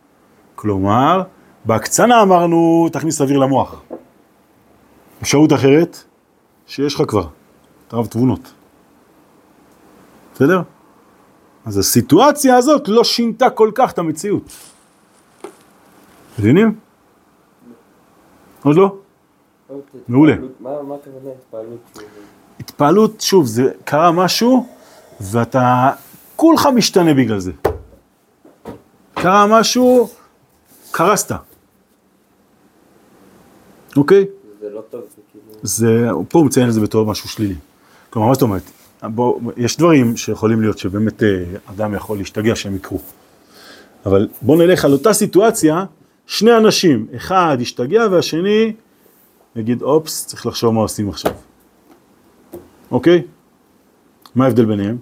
כלומר, 0.55 1.23
בהקצנה 1.65 2.23
אמרנו, 2.23 2.89
תכניס 2.93 3.21
אוויר 3.21 3.39
למוח. 3.39 3.83
אפשרות 5.23 5.53
אחרת, 5.53 6.03
שיש 6.67 6.95
לך 6.95 7.03
כבר, 7.09 7.27
אתה 7.89 7.97
רב 7.97 8.07
תבונות. 8.07 8.53
בסדר? 10.35 10.63
אז 11.65 11.79
הסיטואציה 11.79 12.57
הזאת 12.57 12.89
לא 12.89 13.05
שינתה 13.05 13.51
כל 13.51 13.71
כך 13.75 13.93
את 13.93 13.99
המציאות. 13.99 14.43
מבינים? 16.39 16.75
עוד 18.63 18.77
לא? 18.77 18.97
מעולה. 20.09 20.35
התפעלות, 22.61 23.21
שוב, 23.21 23.47
זה 23.47 23.71
קרה 23.85 24.13
משהו, 24.13 24.67
ואתה, 25.21 25.91
כולך 26.37 26.69
משתנה 26.75 27.15
בגלל 27.15 27.39
זה. 27.39 27.53
קרה 29.15 29.47
משהו, 29.47 30.09
קרסת. 30.91 31.33
אוקיי? 33.97 34.27
זה 34.61 34.71
לא 34.71 34.81
טוב, 34.91 35.01
זה 35.01 35.23
כאילו... 35.33 35.59
זה, 35.63 36.09
פה 36.29 36.39
הוא 36.39 36.47
מציין 36.47 36.69
את 36.69 36.75
זה 36.75 36.81
בתור 36.81 37.07
משהו 37.07 37.29
שלילי. 37.29 37.55
כלומר, 38.11 38.29
מה 38.29 38.35
זאת 38.35 38.43
אומרת? 38.43 38.63
בוא, 39.03 39.41
יש 39.57 39.77
דברים 39.77 40.17
שיכולים 40.17 40.61
להיות 40.61 40.79
שבאמת 40.79 41.23
אה, 41.23 41.45
אדם 41.67 41.95
יכול 41.95 42.19
להשתגע 42.19 42.57
שהם 42.57 42.77
יקרו. 42.77 42.99
אבל 44.07 44.29
בוא 44.43 44.57
נלך 44.57 44.85
על 44.85 44.93
אותה 44.93 45.13
סיטואציה, 45.13 45.85
שני 46.27 46.57
אנשים, 46.57 47.07
אחד 47.17 47.57
ישתגע 47.61 48.07
והשני 48.11 48.73
יגיד, 49.57 49.83
אופס, 49.83 50.27
צריך 50.27 50.47
לחשוב 50.47 50.75
מה 50.75 50.81
עושים 50.81 51.09
עכשיו. 51.09 51.33
אוקיי? 52.91 53.23
מה 54.35 54.45
ההבדל 54.45 54.65
ביניהם? 54.65 54.99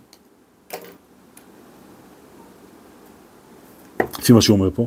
לפי 4.18 4.32
מה 4.32 4.40
שהוא 4.40 4.58
אומר 4.58 4.70
פה. 4.74 4.86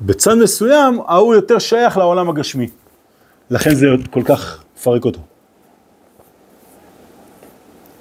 בצד 0.00 0.34
מסוים, 0.34 1.00
ההוא 1.06 1.34
יותר 1.34 1.58
שייך 1.58 1.96
לעולם 1.96 2.28
הגשמי. 2.28 2.68
לכן 3.50 3.74
זה 3.74 3.86
כל 4.10 4.22
כך 4.24 4.64
מפרק 4.76 5.04
אותו. 5.04 5.20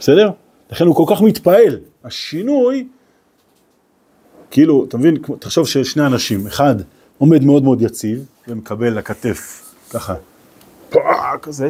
בסדר? 0.04 0.32
לכן 0.72 0.86
הוא 0.86 0.96
כל 0.96 1.16
כך 1.16 1.22
מתפעל. 1.22 1.80
השינוי, 2.04 2.88
כאילו, 4.52 4.86
אתה 4.86 4.98
מבין, 4.98 5.18
תחשוב 5.40 5.68
ששני 5.68 6.06
אנשים, 6.06 6.48
אחד 6.48 6.76
עומד 7.18 7.44
מאוד 7.44 7.64
מאוד 7.64 7.82
יציב 7.82 8.26
ומקבל 8.48 8.98
לכתף, 8.98 9.74
ככה, 9.90 10.16
פאה, 10.90 11.38
כזה, 11.42 11.70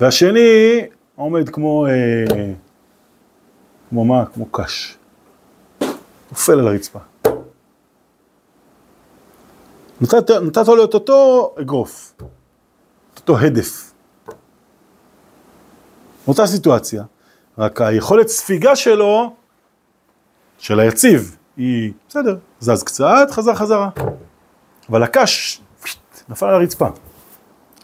והשני 0.00 0.80
עומד 1.14 1.48
כמו, 1.48 1.86
אה, 1.86 1.92
כמו 3.88 4.04
מה? 4.04 4.26
כמו 4.26 4.46
קש. 4.46 4.96
נופל 6.30 6.58
על 6.58 6.68
הרצפה. 6.68 6.98
נתת, 10.00 10.30
נתת 10.30 10.68
לו 10.68 10.84
את 10.84 10.94
אותו 10.94 11.54
אגרוף, 11.60 12.14
את 13.14 13.18
אותו 13.20 13.38
הדף. 13.38 13.92
אותה 16.28 16.46
סיטואציה, 16.46 17.04
רק 17.58 17.80
היכולת 17.80 18.28
ספיגה 18.28 18.76
שלו, 18.76 19.34
של 20.58 20.80
היציב, 20.80 21.36
היא 21.56 21.92
בסדר, 22.08 22.36
זז 22.60 22.82
קצת, 22.82 23.26
חזר 23.30 23.54
חזרה. 23.54 23.88
אבל 24.88 25.02
הקש 25.02 25.60
נפל 26.28 26.46
על 26.46 26.54
הרצפה. 26.54 26.88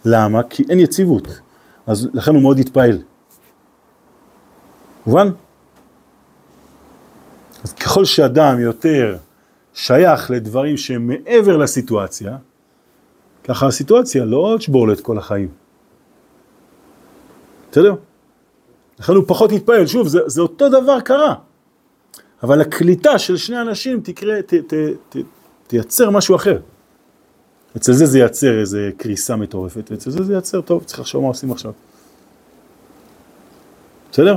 למה? 0.04 0.42
כי 0.42 0.64
אין 0.70 0.80
יציבות. 0.80 1.40
אז 1.86 2.08
לכן 2.14 2.34
הוא 2.34 2.42
מאוד 2.42 2.58
התפעל. 2.58 2.98
מובן? 5.06 5.28
אז 7.64 7.72
ככל 7.72 8.04
שאדם 8.04 8.60
יותר 8.60 9.16
שייך 9.74 10.30
לדברים 10.30 10.76
שהם 10.76 11.06
מעבר 11.06 11.56
לסיטואציה, 11.56 12.36
ככה 13.44 13.66
הסיטואציה 13.66 14.24
לא 14.24 14.56
תשבור 14.58 14.86
לו 14.86 14.92
את 14.92 15.00
כל 15.00 15.18
החיים. 15.18 15.48
בסדר? 17.70 17.94
לכן 19.00 19.12
הוא 19.12 19.24
פחות 19.26 19.52
יתפעל, 19.52 19.86
שוב, 19.86 20.08
זה, 20.08 20.18
זה 20.26 20.40
אותו 20.40 20.68
דבר 20.68 21.00
קרה. 21.00 21.34
אבל 22.42 22.60
הקליטה 22.60 23.18
של 23.18 23.36
שני 23.36 23.60
אנשים 23.60 24.00
תקרה, 24.00 24.42
ת, 24.42 24.54
ת, 24.54 24.74
ת, 25.08 25.16
תייצר 25.66 26.10
משהו 26.10 26.36
אחר. 26.36 26.58
אצל 27.76 27.92
זה 27.92 28.06
זה 28.06 28.18
ייצר 28.18 28.60
איזה 28.60 28.90
קריסה 28.96 29.36
מטורפת, 29.36 29.90
ואצל 29.90 30.10
זה 30.10 30.22
זה 30.22 30.34
ייצר, 30.34 30.60
טוב, 30.60 30.84
צריך 30.84 31.00
לחשוב 31.00 31.22
מה 31.22 31.28
עושים 31.28 31.52
עכשיו. 31.52 31.72
בסדר? 34.12 34.36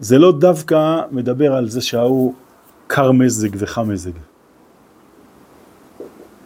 זה 0.00 0.18
לא 0.18 0.32
דווקא 0.32 1.00
מדבר 1.10 1.54
על 1.54 1.68
זה 1.68 1.80
שההוא 1.80 2.34
קר 2.86 3.12
מזג 3.12 3.48
וחם 3.58 3.88
מזג. 3.88 4.10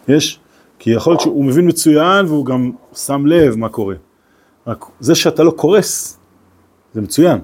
יש? 0.07 0.39
כי 0.79 0.89
יכול 0.91 1.13
להיות 1.13 1.21
שהוא 1.21 1.45
מבין 1.45 1.67
מצוין 1.67 2.25
והוא 2.25 2.45
גם 2.45 2.71
שם 2.93 3.25
לב 3.25 3.55
מה 3.55 3.69
קורה. 3.69 3.95
רק 4.67 4.85
זה 4.99 5.15
שאתה 5.15 5.43
לא 5.43 5.51
קורס, 5.51 6.17
זה 6.93 7.01
מצוין. 7.01 7.39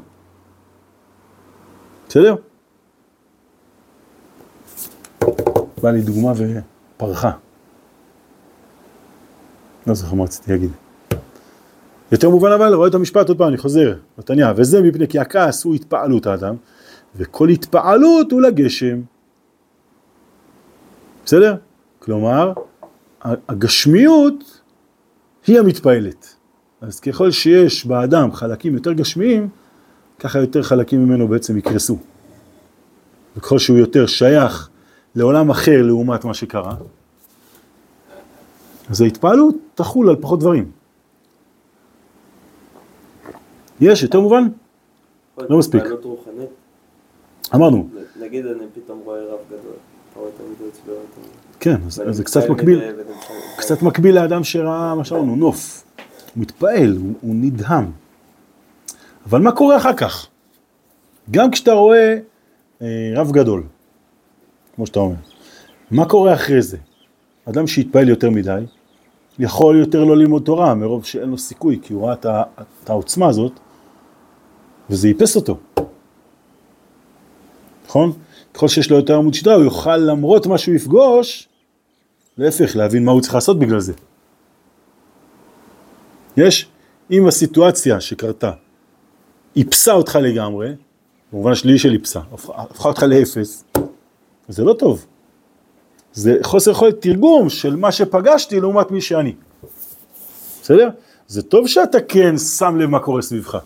בסדר? 2.08 2.36
בא 5.82 5.91
לי 5.91 6.01
דוגמה 6.01 6.32
ופרחה. 6.36 7.32
לא 9.88 9.94
זוכר 9.94 10.15
מה 10.15 10.24
רציתי 10.24 10.51
להגיד. 10.51 10.72
יותר 12.12 12.29
מובן 12.29 12.51
אבל, 12.51 12.74
רואה 12.74 12.88
את 12.88 12.96
המשפט 12.96 13.29
עוד 13.29 13.38
פעם, 13.38 13.48
אני 13.48 13.58
חוזר, 13.58 13.96
מתניה, 14.18 14.53
וזה 14.56 14.82
מפני 14.82 15.08
כי 15.08 15.20
הכעס 15.20 15.63
הוא 15.63 15.75
התפעלות 15.75 16.25
האדם, 16.25 16.56
וכל 17.15 17.50
התפעלות 17.50 18.32
הוא 18.32 18.41
לגשם. 18.41 19.01
בסדר? 21.25 21.56
כלומר, 22.00 22.53
הגשמיות 23.24 24.62
היא 25.48 25.60
המתפעלת. 25.60 26.36
אז 26.82 27.00
ככל 27.00 27.32
שיש 27.32 27.86
באדם 27.86 28.34
חלקים 28.34 28.74
יותר 28.74 28.94
גשמיים, 28.94 29.50
ככה 30.20 30.40
יותר 30.40 30.64
חלקים 30.64 31.06
ממנו 31.06 31.28
בעצם 31.28 31.58
יקרסו. 31.58 31.98
וככל 33.38 33.60
שהוא 33.60 33.78
יותר 33.78 34.06
שייך 34.08 34.70
לעולם 35.16 35.50
אחר 35.50 35.82
לעומת 35.82 36.26
מה 36.26 36.34
שקרה, 36.34 36.76
אז 38.90 39.02
ההתפעלות 39.02 39.56
תחול 39.76 40.10
על 40.10 40.16
פחות 40.16 40.40
דברים. 40.40 40.72
יש, 43.82 44.04
יותר 44.04 44.20
מובן? 44.20 44.48
לא 45.38 45.58
מספיק. 45.58 45.84
אמרנו, 47.56 47.90
נגיד 48.22 48.46
אני 48.46 48.66
פתאום 48.74 49.00
רואה 49.06 49.24
רב 49.24 49.40
גדול, 49.48 49.60
אתה 50.12 50.20
רואה 50.20 50.32
תמיד 50.38 50.70
אצלו, 50.72 50.94
כן, 51.60 51.76
אז 51.88 52.02
אז 52.08 52.16
זה 52.16 52.24
קצת 52.24 52.50
מקביל, 52.50 52.82
קצת 53.58 53.82
מקביל 53.82 54.16
לאדם 54.16 54.44
שראה 54.44 54.96
מה 54.96 55.06
שאמרנו, 55.06 55.36
נוף. 55.36 55.88
הוא 56.36 56.42
מתפעל, 56.42 56.98
הוא, 56.98 57.14
הוא 57.22 57.36
נדהם. 57.36 57.92
אבל 59.26 59.42
מה 59.42 59.52
קורה 59.52 59.78
אחר 59.78 59.94
כך? 59.94 60.28
גם 61.32 61.52
כשאתה 61.52 61.74
רואה 61.74 62.18
אה, 62.82 62.88
רב 63.16 63.32
גדול, 63.32 63.64
כמו 64.76 64.88
שאתה 64.88 65.00
אומר, 65.00 65.16
מה 65.92 66.06
קורה 66.06 66.34
אחרי 66.34 66.62
זה? 66.62 66.78
אדם 67.50 67.68
שהתפעל 67.68 68.10
יותר 68.10 68.30
מדי, 68.30 68.64
יכול 69.40 69.80
יותר 69.80 70.04
לא 70.04 70.18
ללמוד 70.18 70.44
תורה, 70.44 70.76
מרוב 70.76 71.06
שאין 71.06 71.30
לו 71.30 71.38
סיכוי, 71.38 71.80
כי 71.82 71.94
הוא 71.94 72.06
ראה 72.06 72.14
את, 72.14 72.26
את 72.84 72.90
העוצמה 72.90 73.28
הזאת, 73.28 73.52
וזה 74.90 75.08
איפס 75.08 75.36
אותו. 75.36 75.58
נכון? 77.86 78.12
ככל 78.54 78.68
שיש 78.68 78.92
לו 78.92 78.98
יותר 78.98 79.18
עמוד 79.18 79.34
שדרה, 79.34 79.56
הוא 79.56 79.64
יוכל 79.64 79.98
למרות 79.98 80.48
מה 80.48 80.58
שהוא 80.58 80.76
יפגוש, 80.76 81.48
להפך, 82.38 82.76
להבין 82.76 83.06
מה 83.06 83.12
הוא 83.12 83.22
צריך 83.22 83.36
לעשות 83.36 83.60
בגלל 83.60 83.80
זה. 83.80 83.94
יש, 86.39 86.69
אם 87.12 87.27
הסיטואציה 87.27 88.01
שקרתה 88.01 88.51
איפסה 89.55 89.93
אותך 89.93 90.15
לגמרי, 90.22 90.69
במובן 91.34 91.51
השלילי 91.51 91.79
של 91.79 91.93
איפסה, 91.93 92.19
הפכה 92.34 92.89
אותך 92.89 93.03
לאפס, 93.03 93.63
זה 94.50 94.63
לא 94.63 94.74
טוב. 94.74 95.05
זה 96.13 96.38
חוסר 96.43 96.72
יכולת 96.72 97.01
תרגום 97.01 97.50
של 97.50 97.75
מה 97.75 97.91
שפגשתי 97.91 98.60
לעומת 98.60 98.91
מי 98.91 99.01
שאני. 99.01 99.36
בסדר? 100.62 100.89
זה 101.28 101.41
טוב 101.41 101.67
שאתה 101.67 101.97
כן 102.02 102.38
שם 102.38 102.78
לב 102.80 102.89
מה 102.89 102.99
קורה 102.99 103.21
סביבך. 103.21 103.58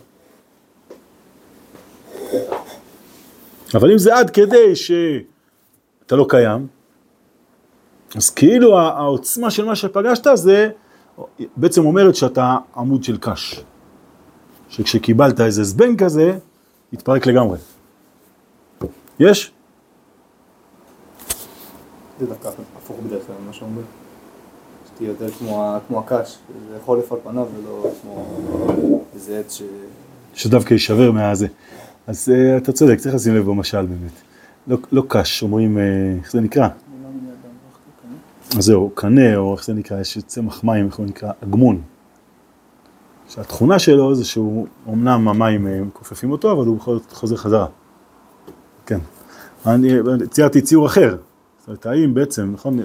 אבל 3.73 3.91
אם 3.91 3.97
זה 3.97 4.15
עד 4.15 4.29
כדי 4.29 4.75
שאתה 4.75 6.15
לא 6.15 6.25
קיים, 6.29 6.67
אז 8.15 8.29
כאילו 8.29 8.79
הע- 8.79 8.97
העוצמה 8.97 9.51
של 9.51 9.65
מה 9.65 9.75
שפגשת 9.75 10.27
זה 10.33 10.69
בעצם 11.57 11.85
אומרת 11.85 12.15
שאתה 12.15 12.57
עמוד 12.75 13.03
של 13.03 13.17
קש. 13.17 13.63
שכשקיבלת 14.69 15.41
איזה 15.41 15.63
זבנג 15.63 16.03
כזה, 16.03 16.37
התפרק 16.93 17.27
לגמרי. 17.27 17.57
יש? 19.19 19.51
זה 22.19 22.25
דווקא 22.25 22.49
הפוך 22.77 22.97
בדרך 23.05 23.27
כלל 23.27 23.35
ממה 23.43 23.53
שאומרים. 23.53 23.85
שתהיה 24.95 25.07
יותר 25.09 25.31
כמו 25.87 25.99
הקש, 25.99 26.37
זה 26.69 26.77
חולף 26.85 27.11
על 27.11 27.17
פניו 27.23 27.47
ולא 27.57 27.91
כמו 28.01 29.03
איזה 29.13 29.39
עץ 29.39 29.53
ש... 29.53 29.61
שדווקא 30.33 30.73
יישבר 30.73 31.11
מהזה. 31.11 31.47
אז 32.07 32.31
uh, 32.31 32.57
אתה 32.57 32.71
צודק, 32.71 32.97
צריך 32.97 33.15
לשים 33.15 33.35
לב 33.35 33.45
במשל 33.45 33.85
באמת. 33.85 34.11
לא, 34.67 34.77
לא 34.91 35.03
קש, 35.07 35.43
אומרים, 35.43 35.77
uh, 35.77 35.79
איך 36.19 36.31
זה 36.31 36.41
נקרא? 36.41 36.63
עולם 36.63 36.73
מן 37.01 37.29
האדם, 37.29 37.33
רק 37.71 37.79
לקנא. 37.87 38.15
אז 38.42 38.42
זהו, 38.59 38.91
קנה, 38.93 39.35
או 39.35 39.55
איך 39.55 39.65
זה 39.65 39.73
נקרא, 39.73 39.99
יש 39.99 40.17
צמח 40.17 40.63
מים, 40.63 40.85
איך 40.85 40.95
הוא 40.95 41.05
נקרא? 41.05 41.31
אגמון. 41.43 41.81
שהתכונה 43.29 43.79
שלו 43.79 44.15
זה 44.15 44.25
שהוא, 44.25 44.67
אמנם 44.89 45.27
המים 45.27 45.67
אה, 45.67 45.81
מכופפים 45.81 46.31
אותו, 46.31 46.51
אבל 46.51 46.65
הוא 46.65 46.77
בכל 46.77 46.93
זאת 46.93 47.11
חוזר 47.11 47.35
חזרה. 47.35 47.67
כן. 48.85 48.99
אני 49.65 49.89
ציירתי 50.29 50.61
ציור 50.61 50.85
אחר. 50.85 51.17
זאת 51.59 51.67
אומרת, 51.67 51.85
האם 51.85 52.13
בעצם, 52.13 52.51
נכון, 52.53 52.79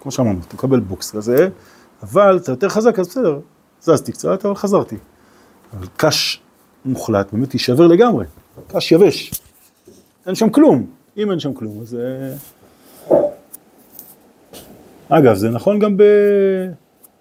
כמו 0.00 0.10
שאמרנו, 0.10 0.38
אתה 0.48 0.54
מקבל 0.54 0.80
בוקס 0.80 1.10
כזה, 1.10 1.48
אבל 2.02 2.36
אתה 2.36 2.52
יותר 2.52 2.68
חזק, 2.68 2.98
אז 2.98 3.08
בסדר, 3.08 3.40
זזתי 3.82 4.12
קצת, 4.12 4.44
אבל 4.44 4.54
חזרתי. 4.54 4.96
אבל 5.72 5.86
קש 5.96 6.40
מוחלט, 6.84 7.32
באמת 7.32 7.54
יישבר 7.54 7.86
לגמרי. 7.86 8.24
קש 8.68 8.92
יבש. 8.92 9.32
אין 10.26 10.34
שם 10.34 10.50
כלום. 10.50 10.86
אם 11.16 11.30
אין 11.30 11.40
שם 11.40 11.54
כלום, 11.54 11.80
אז... 11.80 11.96
אגב, 15.12 15.34
זה 15.34 15.50
נכון 15.50 15.78
גם 15.78 15.96
ב... 15.96 16.02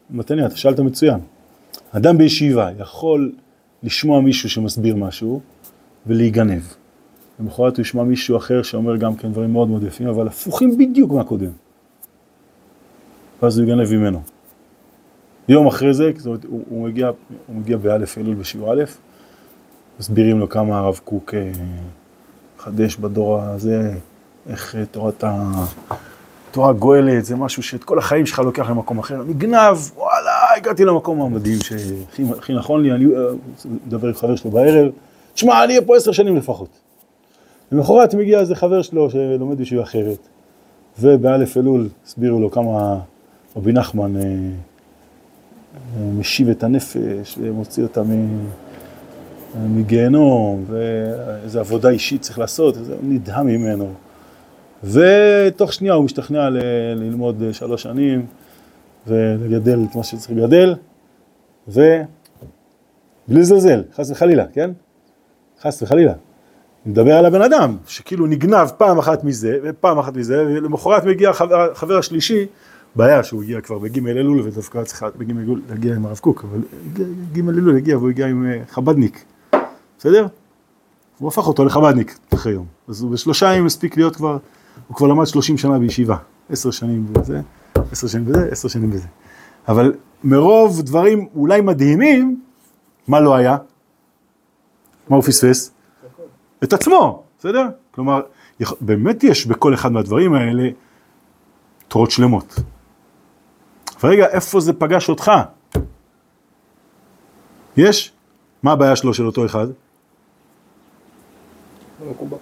מתניה, 0.09 0.45
אתה 0.45 0.57
שאלת 0.57 0.79
מצוין. 0.79 1.19
אדם 1.91 2.17
בישיבה 2.17 2.69
יכול 2.79 3.31
לשמוע 3.83 4.21
מישהו 4.21 4.49
שמסביר 4.49 4.95
משהו 4.95 5.41
ולהיגנב. 6.07 6.61
למחרת 7.39 7.77
הוא 7.77 7.81
ישמע 7.81 8.03
מישהו 8.03 8.37
אחר 8.37 8.61
שאומר 8.63 8.97
גם 8.97 9.15
כן 9.15 9.31
דברים 9.31 9.53
מאוד 9.53 9.67
מאוד 9.67 9.83
יפים, 9.83 10.07
אבל 10.07 10.27
הפוכים 10.27 10.77
בדיוק 10.77 11.11
מהקודם. 11.11 11.51
ואז 13.41 13.57
הוא 13.57 13.67
יגנב 13.67 13.93
ממנו. 13.93 14.21
יום 15.47 15.67
אחרי 15.67 15.93
זה, 15.93 16.11
זאת 16.17 16.25
אומרת, 16.25 16.45
הוא, 16.45 16.63
הוא 16.69 16.87
מגיע, 16.87 17.11
הוא 17.47 17.55
מגיע 17.55 17.77
באלף 17.77 18.17
אלול 18.17 18.35
בשיעור 18.35 18.73
א', 18.73 18.83
מסבירים 19.99 20.39
לו 20.39 20.49
כמה 20.49 20.79
הרב 20.79 20.99
קוק 21.03 21.33
אה, 21.33 21.51
חדש 22.57 22.95
בדור 22.95 23.41
הזה, 23.41 23.93
איך 24.49 24.75
אה, 24.75 24.85
תורת 24.85 25.23
ה... 25.23 25.51
תורה 26.51 26.73
גואלת, 26.73 27.25
זה 27.25 27.35
משהו 27.35 27.63
שאת 27.63 27.83
כל 27.83 27.99
החיים 27.99 28.25
שלך 28.25 28.39
לוקח 28.39 28.69
למקום 28.69 28.99
אחר, 28.99 29.23
נגנב, 29.27 29.77
וואלה, 29.95 30.31
הגעתי 30.57 30.85
למקום 30.85 31.21
המדהים 31.21 31.59
שהכי 31.61 32.23
הכי 32.37 32.53
נכון 32.53 32.83
לי, 32.83 32.91
אני 32.91 33.05
אה, 33.05 33.21
מדבר 33.87 34.07
עם 34.07 34.13
חבר 34.13 34.35
שלו 34.35 34.51
בערב, 34.51 34.91
שמע, 35.35 35.63
אני 35.63 35.73
אהיה 35.73 35.85
פה 35.85 35.97
עשר 35.97 36.11
שנים 36.11 36.35
לפחות. 36.35 36.67
למחרת 37.71 38.13
מגיע 38.13 38.39
איזה 38.39 38.55
חבר 38.55 38.81
שלו 38.81 39.09
שלומד 39.09 39.57
בישיבה 39.57 39.83
אחרת, 39.83 40.27
ובאלף 40.99 41.57
אלול 41.57 41.89
הסבירו 42.05 42.39
לו 42.39 42.51
כמה 42.51 42.99
רבי 43.55 43.71
נחמן 43.73 44.17
אה, 44.17 44.21
אה, 44.21 44.27
משיב 46.19 46.49
את 46.49 46.63
הנפש 46.63 47.37
ומוציא 47.41 47.83
אותה 47.83 48.03
מ- 48.03 48.47
מגיהנום, 49.67 50.65
ואיזה 50.67 51.59
עבודה 51.59 51.89
אישית 51.89 52.21
צריך 52.21 52.39
לעשות, 52.39 52.75
נדהם 53.03 53.47
ממנו. 53.47 53.93
ותוך 54.83 55.73
שנייה 55.73 55.93
הוא 55.93 56.05
משתכנע 56.05 56.49
ל- 56.49 56.59
ללמוד 56.95 57.43
שלוש 57.51 57.83
שנים 57.83 58.25
ולגדל 59.07 59.79
את 59.89 59.95
מה 59.95 60.03
שצריך 60.03 60.31
לגדל, 60.31 60.75
ובלי 61.67 62.03
לזלזל, 63.27 63.83
חס 63.95 64.11
וחלילה, 64.11 64.45
כן? 64.53 64.71
חס 65.61 65.83
וחלילה. 65.83 66.11
אני 66.85 66.91
מדבר 66.91 67.13
על 67.13 67.25
הבן 67.25 67.41
אדם, 67.41 67.77
שכאילו 67.87 68.27
נגנב 68.27 68.67
פעם 68.77 68.97
אחת 68.99 69.23
מזה 69.23 69.59
ופעם 69.63 69.99
אחת 69.99 70.15
מזה, 70.15 70.45
ולמחרת 70.47 71.03
מגיע 71.03 71.29
החבר, 71.29 71.71
החבר 71.71 71.97
השלישי, 71.97 72.45
בעיה 72.95 73.23
שהוא 73.23 73.43
הגיע 73.43 73.61
כבר 73.61 73.77
בג' 73.77 74.07
אלול 74.07 74.41
ודווקא 74.41 74.83
צריך 74.83 75.03
בג' 75.17 75.31
אלול 75.37 75.61
להגיע 75.69 75.95
עם 75.95 76.05
הרב 76.05 76.17
קוק, 76.17 76.45
אבל 76.51 76.59
ג' 77.33 77.49
אלול 77.49 77.77
הגיע 77.77 77.97
והוא 77.97 78.09
הגיע 78.09 78.27
עם 78.27 78.45
אה, 78.45 78.61
חבדניק, 78.69 79.23
בסדר? 79.97 80.27
הוא 81.19 81.27
הפך 81.27 81.47
אותו 81.47 81.65
לחבדניק 81.65 82.19
אחרי 82.33 82.53
יום. 82.53 82.65
אז 82.87 83.01
הוא 83.01 83.11
בשלושה 83.11 83.53
ימים 83.53 83.65
הספיק 83.65 83.97
להיות 83.97 84.15
כבר, 84.15 84.37
הוא 84.87 84.95
כבר 84.95 85.07
למד 85.07 85.25
30 85.25 85.57
שנה 85.57 85.79
בישיבה. 85.79 86.17
עשר 86.49 86.71
שנים 86.71 87.13
בזה, 87.13 87.41
עשר 87.91 88.07
שנים 88.07 88.25
בזה, 88.25 88.47
עשר 88.51 88.67
שנים 88.67 88.91
בזה. 88.91 89.07
אבל 89.67 89.93
מרוב 90.23 90.81
דברים 90.81 91.27
אולי 91.35 91.61
מדהימים, 91.61 92.41
מה 93.07 93.19
לא 93.19 93.35
היה? 93.35 93.57
מה 95.09 95.15
הוא 95.15 95.23
פספס? 95.23 95.71
את 96.63 96.73
עצמו, 96.73 97.23
בסדר? 97.39 97.67
כלומר, 97.91 98.21
באמת 98.81 99.23
יש 99.23 99.45
בכל 99.45 99.73
אחד 99.73 99.91
מהדברים 99.91 100.33
האלה 100.33 100.69
תורות 101.87 102.11
שלמות. 102.11 102.55
רגע, 104.03 104.27
איפה 104.27 104.59
זה 104.59 104.73
פגש 104.73 105.09
אותך? 105.09 105.31
יש? 107.77 108.11
מה 108.63 108.71
הבעיה 108.71 108.95
שלו 108.95 109.13
של 109.13 109.25
אותו 109.25 109.45
אחד? 109.45 109.67
לא 111.99 112.11
מקובל. 112.11 112.37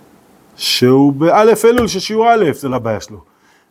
שהוא 0.57 1.13
באלף 1.13 1.65
אלול 1.65 1.87
של 1.87 1.99
שיעור 1.99 2.33
א', 2.33 2.51
זה 2.53 2.69
לא 2.69 2.75
הבעיה 2.75 3.01
שלו. 3.01 3.21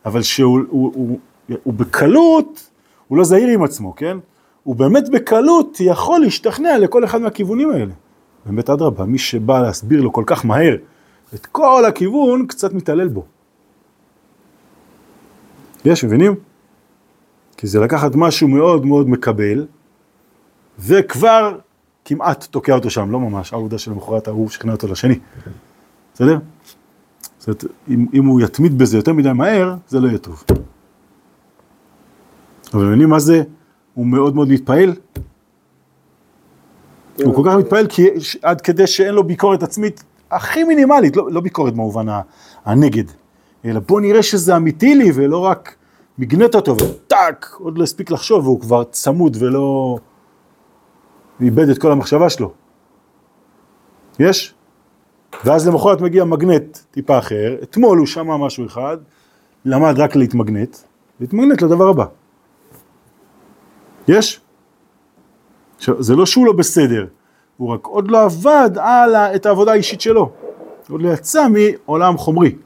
אבל 0.04 0.22
שהוא 0.22 0.60
הוא, 0.68 0.92
הוא, 0.94 1.18
הוא 1.62 1.74
בקלות, 1.74 2.70
הוא 3.08 3.18
לא 3.18 3.24
זהיר 3.24 3.48
עם 3.48 3.62
עצמו, 3.62 3.96
כן? 3.96 4.18
הוא 4.62 4.76
באמת 4.76 5.08
בקלות 5.08 5.76
יכול 5.80 6.20
להשתכנע 6.20 6.78
לכל 6.78 7.04
אחד 7.04 7.20
מהכיוונים 7.20 7.70
האלה. 7.70 7.92
באמת 8.46 8.70
אדרבה, 8.70 9.04
מי 9.04 9.18
שבא 9.18 9.62
להסביר 9.62 10.00
לו 10.00 10.12
כל 10.12 10.24
כך 10.26 10.44
מהר 10.44 10.76
את 11.34 11.46
כל 11.46 11.84
הכיוון, 11.84 12.46
קצת 12.46 12.72
מתעלל 12.72 13.08
בו. 13.08 13.24
יש, 15.84 16.04
מבינים? 16.04 16.34
כי 17.56 17.66
זה 17.66 17.80
לקחת 17.80 18.10
משהו 18.14 18.48
מאוד 18.48 18.86
מאוד 18.86 19.08
מקבל, 19.08 19.66
וכבר 20.78 21.58
כמעט 22.04 22.44
תוקע 22.44 22.74
אותו 22.74 22.90
שם, 22.90 23.10
לא 23.10 23.20
ממש, 23.20 23.52
העובדה 23.52 23.78
שלמחרת 23.78 24.28
ההוא 24.28 24.48
שכנע 24.48 24.72
אותו 24.72 24.88
לשני. 24.88 25.18
בסדר? 26.14 26.38
זאת 27.46 27.64
אומרת, 27.64 27.76
אם, 27.88 28.06
אם 28.14 28.24
הוא 28.24 28.40
יתמיד 28.40 28.78
בזה 28.78 28.96
יותר 28.96 29.12
מדי 29.12 29.32
מהר, 29.32 29.74
זה 29.88 30.00
לא 30.00 30.08
יהיה 30.08 30.18
טוב. 30.18 30.44
אבל 32.74 32.84
מבינים 32.84 33.08
מה 33.08 33.18
זה? 33.18 33.42
הוא 33.94 34.06
מאוד 34.06 34.34
מאוד 34.34 34.48
מתפעל. 34.48 34.94
הוא 37.24 37.34
כל 37.34 37.42
כך 37.46 37.56
מתפעל 37.56 37.86
כי 37.86 38.06
עד 38.42 38.60
כדי 38.60 38.86
שאין 38.86 39.14
לו 39.14 39.24
ביקורת 39.24 39.62
עצמית 39.62 40.04
הכי 40.30 40.64
מינימלית, 40.64 41.16
לא, 41.16 41.30
לא 41.30 41.40
ביקורת 41.40 41.72
במובן 41.72 42.06
הנגד, 42.64 43.04
אלא 43.64 43.80
בוא 43.80 44.00
נראה 44.00 44.22
שזה 44.22 44.56
אמיתי 44.56 44.94
לי 44.94 45.10
ולא 45.14 45.38
רק 45.38 45.76
מגנט 46.18 46.54
אותו 46.54 46.76
וטאק, 46.76 47.56
עוד 47.58 47.78
לא 47.78 47.82
הספיק 47.82 48.10
לחשוב 48.10 48.46
והוא 48.46 48.60
כבר 48.60 48.84
צמוד 48.84 49.36
ולא... 49.40 49.98
איבד 51.40 51.68
את 51.68 51.78
כל 51.78 51.92
המחשבה 51.92 52.30
שלו. 52.30 52.52
יש? 54.18 54.54
ואז 55.44 55.68
למחרת 55.68 56.00
מגיע 56.00 56.24
מגנט 56.24 56.78
טיפה 56.90 57.18
אחר, 57.18 57.56
אתמול 57.62 57.98
הוא 57.98 58.06
שמע 58.06 58.36
משהו 58.36 58.66
אחד, 58.66 58.96
למד 59.64 59.94
רק 59.98 60.16
להתמגנט, 60.16 60.76
להתמגנט 61.20 61.62
לדבר 61.62 61.88
הבא. 61.88 62.04
יש? 64.08 64.40
זה 65.80 66.16
לא 66.16 66.26
שהוא 66.26 66.46
לא 66.46 66.52
בסדר, 66.52 67.06
הוא 67.56 67.74
רק 67.74 67.86
עוד 67.86 68.10
לא 68.10 68.22
עבד 68.22 68.70
על 68.78 69.14
את 69.14 69.46
העבודה 69.46 69.72
האישית 69.72 70.00
שלו. 70.00 70.32
עוד 70.90 71.02
לא 71.02 71.12
יצא 71.12 71.46
מעולם 71.48 72.18
חומרי. 72.18 72.56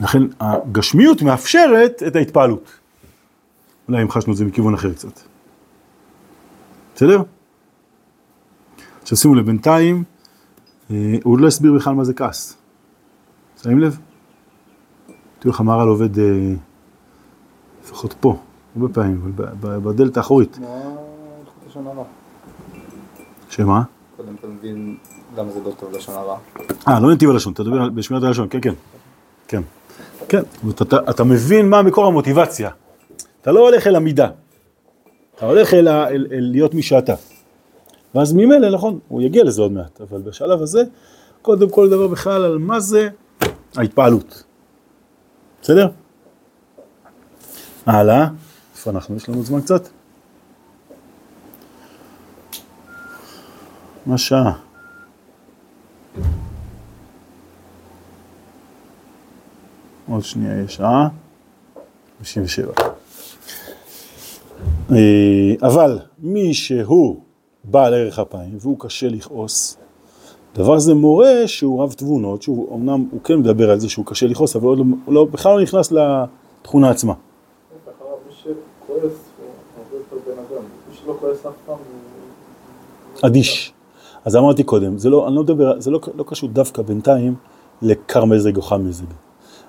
לכן 0.00 0.22
הגשמיות 0.40 1.22
מאפשרת 1.22 2.02
את 2.06 2.16
ההתפעלות. 2.16 2.70
אולי 3.88 4.02
המחשנו 4.02 4.32
את 4.32 4.36
זה 4.38 4.44
מכיוון 4.44 4.74
אחר 4.74 4.92
קצת. 4.92 5.20
בסדר? 6.94 7.22
עכשיו 9.10 9.18
שימו 9.18 9.34
לב, 9.34 9.46
בינתיים 9.46 10.04
אה, 10.90 11.14
הוא 11.24 11.32
עוד 11.32 11.40
לא 11.40 11.46
הסביר 11.46 11.72
בכלל 11.72 11.94
מה 11.94 12.04
זה 12.04 12.14
כעס. 12.14 12.56
שמים 13.62 13.78
לב? 13.78 13.98
תראו 15.38 15.52
איך 15.52 15.60
המהר"ל 15.60 15.88
עובד 15.88 16.18
אה, 16.18 16.24
לפחות 17.84 18.14
פה, 18.20 18.38
הרבה 18.76 18.94
פעמים, 18.94 19.32
בדלת 19.60 20.16
האחורית. 20.16 20.58
שמה? 23.48 23.82
קודם 24.16 24.34
אתה 24.38 24.46
מבין 24.46 24.96
למה 25.36 25.50
זה 25.50 25.60
לא 25.64 25.70
טוב 25.70 25.92
לשון 25.92 26.14
הרע. 26.14 26.38
אה, 26.88 27.00
לא 27.00 27.12
נתיב 27.12 27.30
הלשון, 27.30 27.52
אתה 27.52 27.62
מדבר 27.62 27.88
בשמירת 27.88 28.22
הלשון, 28.22 28.48
כן, 28.50 28.60
כן. 28.60 28.74
כן. 29.48 29.62
כן, 30.28 30.42
אתה, 31.10 31.24
מבין 31.24 31.68
מה 31.68 31.82
מקור 31.82 32.06
המוטיבציה. 32.06 32.70
אתה 33.42 33.52
לא 33.52 33.68
הולך 33.68 33.86
אל 33.86 33.96
המידה. 33.96 34.28
אתה 35.36 35.46
הולך 35.46 35.74
אל 35.74 35.88
להיות 36.30 36.74
מי 36.74 36.82
שאתה. 36.82 37.14
ואז 38.14 38.32
ממילא, 38.32 38.70
נכון, 38.70 38.98
הוא 39.08 39.22
יגיע 39.22 39.44
לזה 39.44 39.62
עוד 39.62 39.72
מעט, 39.72 40.00
אבל 40.00 40.20
בשלב 40.20 40.62
הזה, 40.62 40.82
קודם 41.42 41.70
כל 41.70 41.90
דבר 41.90 42.06
בכלל 42.06 42.44
על 42.44 42.58
מה 42.58 42.80
זה 42.80 43.08
ההתפעלות. 43.76 44.42
בסדר? 45.62 45.88
הלאה, 47.86 48.28
איפה 48.74 48.90
אנחנו? 48.90 49.16
יש 49.16 49.28
לנו 49.28 49.42
זמן 49.42 49.60
קצת? 49.60 49.88
מה 54.06 54.18
שעה? 54.18 54.52
עוד 60.08 60.24
שנייה 60.24 60.62
יש 60.62 60.74
שעה, 60.74 61.08
57. 62.18 62.72
אה, 64.90 64.96
אבל 65.62 65.98
מי 66.18 66.54
שהוא 66.54 67.20
בעל 67.70 67.94
ערך 67.94 68.18
אפיים 68.18 68.56
והוא 68.60 68.76
קשה 68.78 69.08
לכעוס, 69.08 69.76
דבר 70.54 70.78
זה 70.78 70.94
מורה 70.94 71.46
שהוא 71.46 71.82
רב 71.82 71.92
תבונות, 71.92 72.42
שהוא 72.42 72.76
אמנם, 72.76 73.04
הוא 73.10 73.20
כן 73.24 73.36
מדבר 73.36 73.70
על 73.70 73.80
זה 73.80 73.88
שהוא 73.88 74.06
קשה 74.06 74.26
לכעוס, 74.26 74.56
אבל 74.56 74.66
הוא 74.66 74.76
לא, 74.76 74.84
לא, 75.08 75.24
בכלל 75.24 75.56
לא 75.56 75.62
נכנס 75.62 75.92
לתכונה 75.92 76.90
עצמה. 76.90 77.14
אדיש. 83.22 83.72
אז 84.24 84.36
אמרתי 84.36 84.62
קודם, 84.62 84.98
זה 84.98 85.10
לא, 85.10 85.28
אני 85.28 85.36
לא 85.36 85.42
מדבר, 85.42 85.80
זה 85.80 85.90
לא, 85.90 86.00
לא 86.14 86.24
קשור 86.26 86.48
דווקא 86.48 86.82
בינתיים 86.82 87.34
לקר 87.82 88.24
מזג 88.24 88.56
או 88.56 88.62
חם 88.62 88.88
מזג. 88.88 89.04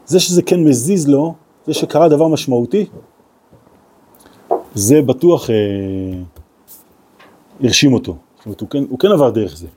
זה 0.05 0.19
שזה 0.19 0.41
כן 0.41 0.63
מזיז 0.63 1.07
לו, 1.07 1.33
זה 1.67 1.73
שקרה 1.73 2.09
דבר 2.09 2.27
משמעותי, 2.27 2.85
זה 4.75 5.01
בטוח 5.01 5.49
אה, 5.49 5.55
הרשים 7.61 7.93
אותו. 7.93 8.17
זאת 8.37 8.45
אומרת, 8.45 8.61
הוא 8.61 8.69
כן, 8.69 8.83
הוא 8.89 8.99
כן 8.99 9.07
עבר 9.07 9.29
דרך 9.29 9.57
זה. 9.57 9.67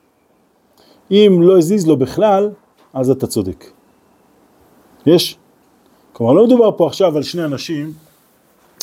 אם 1.10 1.38
לא 1.42 1.58
הזיז 1.58 1.86
לו 1.86 1.96
בכלל, 1.96 2.50
אז 2.94 3.10
אתה 3.10 3.26
צודק. 3.26 3.64
יש? 5.06 5.38
כלומר, 6.12 6.32
לא 6.32 6.46
מדובר 6.46 6.76
פה 6.76 6.86
עכשיו 6.86 7.16
על 7.16 7.22
שני 7.22 7.44
אנשים 7.44 7.92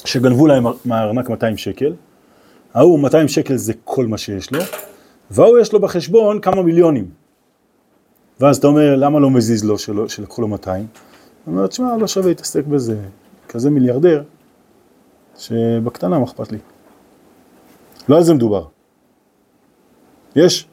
שגנבו 0.06 0.48
להם 0.48 0.66
מהארנק 0.86 1.30
200 1.30 1.58
שקל, 1.58 1.94
ההוא 2.74 3.00
200 3.00 3.28
שקל 3.28 3.56
זה 3.56 3.74
כל 3.84 4.08
מה 4.08 4.18
שיש 4.18 4.52
לו, 4.52 4.60
וההוא 5.32 5.60
יש 5.60 5.74
לו 5.74 5.80
בחשבון 5.80 6.42
כמה 6.42 6.62
מיליונים. 6.62 7.10
ואז 8.40 8.58
אתה 8.58 8.68
אומר, 8.68 8.96
למה 8.96 9.20
לא 9.20 9.30
מזיז 9.30 9.64
לו 9.64 9.78
שלא, 9.78 10.08
שלקחו 10.08 10.42
לו 10.42 10.48
200? 10.48 10.88
הוא 11.46 11.56
אומר, 11.56 11.68
תשמע, 11.68 11.98
לא 11.98 12.08
שווה 12.08 12.28
להתעסק 12.28 12.66
בזה, 12.66 12.98
כזה 13.48 13.70
מיליארדר, 13.70 14.24
שבקטנה 15.38 16.20
מה 16.20 16.26
אכפת 16.26 16.52
לי. 16.52 16.58
לא 18.10 18.18
על 18.18 18.24
זה 18.24 18.34
מדובר. 18.34 18.66
יש? 20.36 20.68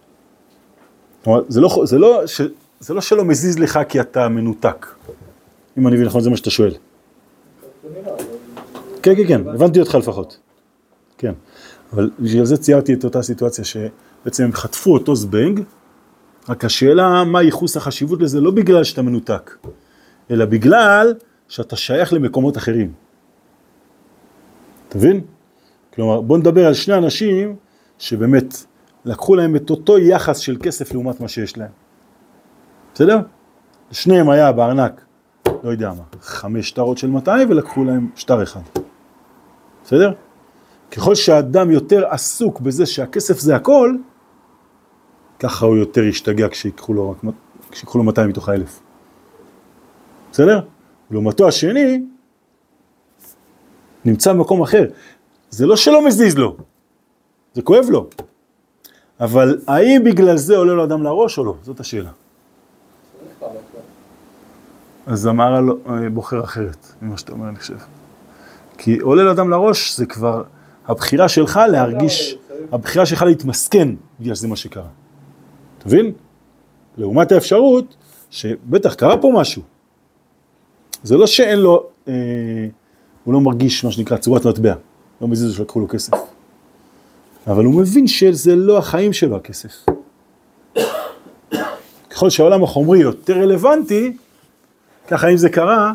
כלומר, 1.24 1.42
זה 1.48 1.60
לא, 1.60 1.82
זה, 1.84 1.98
לא, 1.98 2.26
ש, 2.26 2.40
זה 2.80 2.94
לא 2.94 3.00
שלא 3.00 3.24
מזיז 3.24 3.58
לך 3.58 3.78
כי 3.88 4.00
אתה 4.00 4.28
מנותק. 4.28 4.86
אם 5.78 5.86
אני 5.86 5.94
מבין 5.94 6.06
נכון, 6.06 6.20
זה 6.20 6.30
מה 6.30 6.36
שאתה 6.36 6.50
שואל. 6.50 6.74
כן, 9.02 9.14
כן, 9.14 9.26
כן, 9.28 9.48
הבנתי 9.48 9.80
אותך 9.80 9.94
לפחות. 9.94 10.38
כן, 11.18 11.32
אבל 11.92 12.10
בשביל 12.20 12.44
זה 12.44 12.56
ציירתי 12.56 12.94
את 12.94 13.04
אותה 13.04 13.22
סיטואציה 13.22 13.64
שבעצם 13.64 14.44
הם 14.44 14.52
חטפו 14.52 14.94
אותו 14.94 15.16
זבנג, 15.16 15.62
רק 16.48 16.64
השאלה 16.64 17.24
מה 17.24 17.42
ייחוס 17.42 17.76
החשיבות 17.76 18.22
לזה 18.22 18.40
לא 18.40 18.50
בגלל 18.50 18.84
שאתה 18.84 19.02
מנותק, 19.02 19.56
אלא 20.30 20.44
בגלל 20.44 21.14
שאתה 21.48 21.76
שייך 21.76 22.12
למקומות 22.12 22.56
אחרים. 22.56 22.92
אתה 24.88 24.98
מבין? 24.98 25.20
כלומר, 25.94 26.20
בוא 26.20 26.38
נדבר 26.38 26.66
על 26.66 26.74
שני 26.74 26.94
אנשים 26.94 27.56
שבאמת 27.98 28.54
לקחו 29.08 29.34
להם 29.34 29.56
את 29.56 29.70
אותו 29.70 29.98
יחס 29.98 30.38
של 30.38 30.56
כסף 30.62 30.92
לעומת 30.92 31.20
מה 31.20 31.28
שיש 31.28 31.56
להם. 31.56 31.70
בסדר? 32.94 33.18
לשניהם 33.90 34.30
היה 34.30 34.52
בארנק, 34.52 35.04
לא 35.64 35.70
יודע 35.70 35.92
מה, 35.92 36.02
חמש 36.20 36.68
שטרות 36.68 36.98
של 36.98 37.10
200 37.10 37.50
ולקחו 37.50 37.84
להם 37.84 38.10
שטר 38.16 38.42
אחד. 38.42 38.60
בסדר? 39.84 40.12
ככל 40.90 41.14
שהאדם 41.14 41.70
יותר 41.70 42.06
עסוק 42.08 42.60
בזה 42.60 42.86
שהכסף 42.86 43.38
זה 43.38 43.56
הכל, 43.56 43.96
ככה 45.38 45.66
הוא 45.66 45.76
יותר 45.76 46.02
ישתגע 46.04 46.48
כשיקחו 46.48 46.94
לו, 46.94 47.10
רק, 47.10 47.16
כשיקחו 47.70 47.98
לו 47.98 48.04
200 48.04 48.28
מתוך 48.28 48.48
האלף. 48.48 48.80
בסדר? 50.32 50.60
לעומתו 51.10 51.48
השני, 51.48 52.02
נמצא 54.04 54.32
במקום 54.32 54.62
אחר. 54.62 54.84
זה 55.50 55.66
לא 55.66 55.76
שלא 55.76 56.06
מזיז 56.06 56.38
לו, 56.38 56.56
זה 57.54 57.62
כואב 57.62 57.84
לו. 57.90 58.08
אבל 59.20 59.58
האם 59.66 60.04
בגלל 60.04 60.36
זה 60.36 60.56
עולה 60.56 60.74
לו 60.74 60.84
אדם 60.84 61.02
לראש 61.02 61.38
או 61.38 61.44
לא? 61.44 61.54
זאת 61.62 61.80
השאלה. 61.80 62.10
אז 65.06 65.26
המהר"ל 65.26 65.60
לא- 65.64 65.76
אה, 65.88 66.10
בוחר 66.10 66.44
אחרת 66.44 66.86
ממה 67.02 67.18
שאתה 67.18 67.32
אומר, 67.32 67.48
אני 67.48 67.56
חושב. 67.56 67.76
כי 68.78 68.98
עולה 68.98 69.22
לאדם 69.22 69.50
לראש 69.50 69.96
זה 69.96 70.06
כבר 70.06 70.42
הבחירה 70.86 71.28
שלך 71.28 71.60
להרגיש, 71.70 72.36
הבחירה 72.72 73.06
שלך 73.06 73.22
להתמסכן 73.22 73.88
בגלל 74.20 74.34
שזה 74.34 74.48
מה 74.48 74.56
שקרה. 74.56 74.86
אתה 75.78 75.88
מבין? 75.88 76.12
לעומת 76.96 77.32
האפשרות 77.32 77.96
שבטח 78.30 78.94
קרה 78.94 79.16
פה 79.16 79.32
משהו. 79.34 79.62
זה 81.02 81.16
לא 81.16 81.26
שאין 81.26 81.58
לו, 81.58 81.86
אה, 82.08 82.12
הוא 83.24 83.34
לא 83.34 83.40
מרגיש 83.40 83.84
מה 83.84 83.90
שנקרא 83.90 84.16
צורת 84.16 84.46
מטבע, 84.46 84.74
לא 85.20 85.28
מזיז 85.28 85.48
לו 85.48 85.54
שלקחו 85.54 85.80
לו 85.80 85.88
כסף. 85.88 86.12
אבל 87.48 87.64
הוא 87.64 87.80
מבין 87.80 88.06
שזה 88.06 88.56
לא 88.56 88.78
החיים 88.78 89.12
שלו 89.12 89.36
הכסף. 89.36 89.86
ככל 92.10 92.30
שהעולם 92.30 92.64
החומרי 92.64 92.98
יותר 92.98 93.38
רלוונטי, 93.38 94.16
ככה 95.08 95.28
אם 95.28 95.36
זה 95.36 95.48
קרה, 95.48 95.92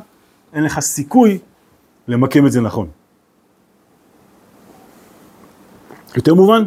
אין 0.53 0.63
לך 0.63 0.79
סיכוי 0.79 1.39
למקם 2.07 2.47
את 2.47 2.51
זה 2.51 2.61
נכון. 2.61 2.89
יותר 6.15 6.33
מובן? 6.33 6.65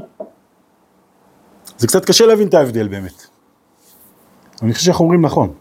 זה 1.79 1.87
קצת 1.87 2.05
קשה 2.05 2.27
להבין 2.27 2.49
את 2.49 2.55
ההבדל 2.55 2.88
באמת. 2.88 3.27
אני 4.62 4.72
חושב 4.72 4.85
שאנחנו 4.85 5.05
אומרים 5.05 5.22
נכון. 5.25 5.53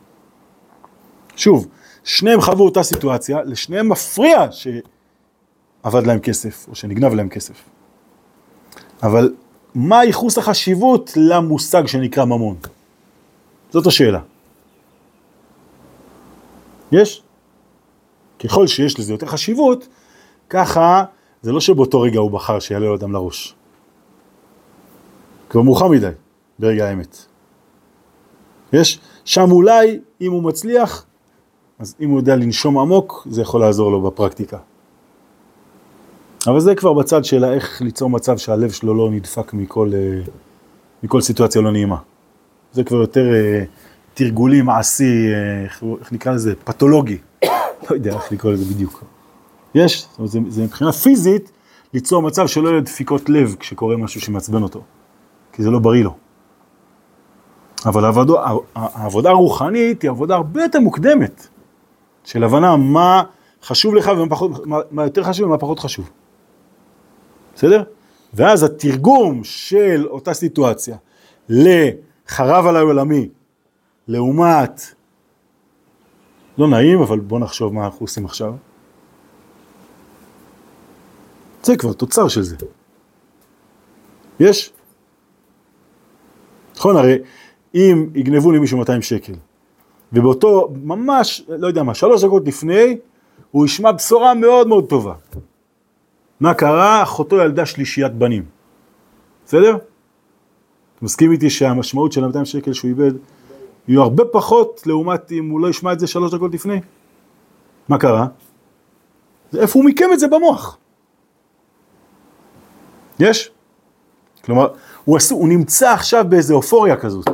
שוב, 1.36 1.68
שניהם 2.04 2.42
חוו 2.42 2.64
אותה 2.64 2.84
סיטואציה, 2.84 3.44
לשניהם 3.44 3.90
מפריע 3.90 4.48
שאבד 4.52 6.08
להם 6.08 6.20
כסף, 6.20 6.66
או 6.70 6.76
שנגנב 6.76 7.14
להם 7.14 7.30
כסף. 7.30 7.75
אבל 9.04 9.34
מה 9.76 10.04
ייחוס 10.06 10.38
החשיבות 10.38 11.14
למושג 11.16 11.86
שנקרא 11.86 12.26
ממון? 12.26 12.56
זאת 13.72 13.88
השאלה. 13.88 14.20
יש? 16.92 17.24
ככל 18.40 18.68
שיש 18.68 19.00
לזה 19.00 19.14
יותר 19.14 19.28
חשיבות, 19.28 19.88
ככה 20.50 21.04
זה 21.42 21.52
לא 21.52 21.60
שבאותו 21.60 22.02
רגע 22.02 22.20
הוא 22.20 22.32
בחר 22.32 22.60
שיעלה 22.60 22.86
לו 22.86 22.96
אדם 22.96 23.12
לראש. 23.12 23.56
כבר 25.50 25.62
מאוחר 25.62 25.88
מדי, 25.88 26.10
ברגע 26.60 26.88
האמת. 26.88 27.18
יש? 28.74 29.00
שם 29.26 29.52
אולי, 29.52 30.00
אם 30.22 30.32
הוא 30.32 30.44
מצליח, 30.44 31.06
אז 31.80 31.96
אם 32.00 32.10
הוא 32.10 32.20
יודע 32.20 32.36
לנשום 32.36 32.78
עמוק, 32.78 33.28
זה 33.30 33.42
יכול 33.42 33.62
לעזור 33.62 33.92
לו 33.92 34.02
בפרקטיקה. 34.02 34.58
אבל 36.48 36.60
זה 36.60 36.76
כבר 36.76 36.94
בצד 36.94 37.26
של 37.26 37.46
איך 37.46 37.82
ליצור 37.82 38.10
מצב 38.10 38.38
שהלב 38.38 38.72
שלו 38.72 38.94
לא 38.94 39.12
נדפק 39.12 39.54
מכל, 39.54 39.92
אה, 39.94 40.22
מכל 41.04 41.22
סיטואציה 41.22 41.62
לא 41.62 41.72
נעימה. 41.72 41.98
זה 42.72 42.84
כבר 42.84 42.98
יותר 42.98 43.34
אה, 43.34 43.64
תרגולי, 44.14 44.62
מעשי, 44.62 45.34
אה, 45.34 45.64
איך, 45.64 45.84
איך 46.00 46.12
נקרא 46.12 46.32
לזה? 46.32 46.54
פתולוגי. 46.64 47.18
לא 47.90 47.96
יודע 47.96 48.14
איך 48.14 48.32
לקרוא 48.32 48.52
לזה 48.52 48.74
בדיוק. 48.74 49.04
יש, 49.76 50.08
זאת 50.10 50.18
אומרת, 50.18 50.32
זה, 50.32 50.40
זה 50.48 50.64
מבחינה 50.64 50.92
פיזית 50.92 51.52
ליצור 51.94 52.22
מצב 52.22 52.48
שלא 52.48 52.70
יהיה 52.70 52.82
דפיקות 52.82 53.30
לב 53.30 53.56
כשקורה 53.60 53.98
משהו 53.98 54.22
שמעצבן 54.22 54.64
אותו, 54.64 54.82
כי 55.54 55.64
זה 55.64 55.70
לא 55.72 55.80
בריא 55.80 56.04
לו. 56.04 56.16
אבל 57.86 58.06
העבודה, 58.06 58.34
העבודה 58.76 59.30
הרוחנית 59.30 60.02
היא 60.02 60.10
עבודה 60.10 60.36
הרבה 60.36 60.64
יותר 60.64 60.80
מוקדמת, 60.80 61.48
של 62.24 62.44
הבנה 62.44 62.76
מה 62.76 63.24
חשוב 63.64 63.96
לך 63.96 64.12
ומה 64.18 64.30
פחות, 64.30 64.66
מה, 64.66 64.78
מה 64.92 65.04
יותר 65.04 65.24
חשוב 65.24 65.48
ומה 65.48 65.58
פחות 65.58 65.80
חשוב. 65.80 66.10
בסדר? 67.56 67.84
ואז 68.34 68.64
התרגום 68.64 69.44
של 69.44 70.08
אותה 70.08 70.34
סיטואציה 70.34 70.98
לחרב 71.50 72.66
עליי 72.66 72.82
עולמי, 72.82 73.30
לעומת, 74.08 74.82
לא 76.58 76.68
נעים, 76.68 77.02
אבל 77.02 77.20
בוא 77.20 77.40
נחשוב 77.40 77.74
מה 77.74 77.86
אנחנו 77.86 78.04
עושים 78.04 78.26
עכשיו. 78.26 78.54
זה 81.64 81.78
כבר 81.78 81.94
תוצר 81.94 82.28
של 82.28 82.42
זה. 82.42 82.56
יש? 84.40 84.74
נכון, 86.76 86.98
הרי 86.98 87.18
אם 87.76 88.10
יגנבו 88.16 88.52
למישהו 88.52 88.78
200 88.78 89.02
שקל, 89.02 89.34
ובאותו, 90.14 90.70
ממש, 90.84 91.46
לא 91.48 91.68
יודע 91.68 91.84
מה, 91.84 91.94
שלוש 91.94 92.24
דקות 92.24 92.48
לפני, 92.48 92.98
הוא 93.52 93.66
ישמע 93.66 93.92
בשורה 93.92 94.34
מאוד 94.34 94.68
מאוד 94.68 94.90
טובה. 94.90 95.14
מה 96.40 96.54
קרה? 96.54 97.04
אחותו 97.04 97.36
ילדה 97.36 97.66
שלישיית 97.66 98.14
בנים. 98.14 98.46
בסדר? 99.46 99.76
אתה 99.76 101.06
מסכים 101.06 101.32
איתי 101.32 101.50
שהמשמעות 101.50 102.12
של 102.12 102.24
ה-200 102.24 102.46
שקל 102.46 102.74
שהוא 102.74 102.90
איבד 102.90 103.12
יהיו 103.88 104.02
הרבה 104.02 104.24
פחות 104.26 104.82
לעומת 104.86 105.32
אם 105.32 105.50
הוא 105.50 105.60
לא 105.60 105.68
ישמע 105.68 105.94
את 105.94 106.00
זה 106.00 106.08
שלוש 106.08 106.34
דקות 106.34 106.54
לפני? 106.54 106.82
מה 107.90 107.98
קרה? 107.98 108.28
איפה 109.58 109.80
הוא 109.80 109.86
מיקם 109.86 110.14
את 110.14 110.20
זה 110.20 110.28
במוח? 110.28 110.78
יש? 113.20 113.52
כלומר, 114.44 114.74
הוא, 115.06 115.18
עשו, 115.18 115.36
הוא 115.36 115.50
נמצא 115.50 115.94
עכשיו 115.94 116.26
באיזה 116.30 116.54
אופוריה 116.54 116.98
כזאת. 116.98 117.30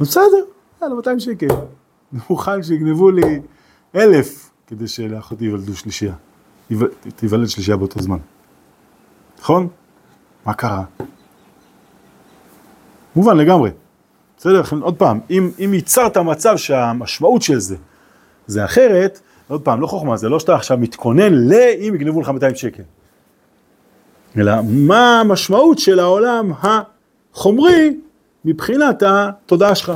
בסדר, 0.00 0.44
יאללה, 0.82 0.94
200 0.94 1.20
שקל. 1.20 1.46
מוכן 2.30 2.62
שיגנבו 2.62 3.10
לי 3.10 3.40
אלף 3.94 4.50
כדי 4.66 4.88
שלאחותי 4.88 5.44
ייוולדו 5.44 5.76
שלישייה. 5.76 6.14
תיוולד 7.16 7.48
שלישייה 7.48 7.76
באותו 7.76 8.02
זמן. 8.02 8.18
נכון? 9.40 9.68
מה 10.46 10.54
קרה? 10.54 10.84
מובן 13.16 13.36
לגמרי. 13.36 13.70
בסדר? 14.36 14.62
עוד 14.80 14.96
פעם, 14.96 15.20
אם, 15.30 15.50
אם 15.64 15.74
ייצרת 15.74 16.16
מצב 16.16 16.56
שהמשמעות 16.56 17.42
של 17.42 17.58
זה 17.58 17.76
זה 18.46 18.64
אחרת, 18.64 19.20
עוד 19.48 19.62
פעם, 19.62 19.80
לא 19.80 19.86
חוכמה, 19.86 20.16
זה 20.16 20.28
לא 20.28 20.40
שאתה 20.40 20.54
עכשיו 20.54 20.78
מתכונן 20.78 21.34
לאם 21.34 21.94
יגנבו 21.94 22.20
לך 22.20 22.28
200 22.28 22.54
שקל. 22.54 22.82
אלא 24.36 24.52
מה 24.64 25.20
המשמעות 25.20 25.78
של 25.78 25.98
העולם 25.98 26.52
החומרי 27.32 27.96
מבחינת 28.44 29.02
התודעה 29.06 29.74
שלך. 29.74 29.92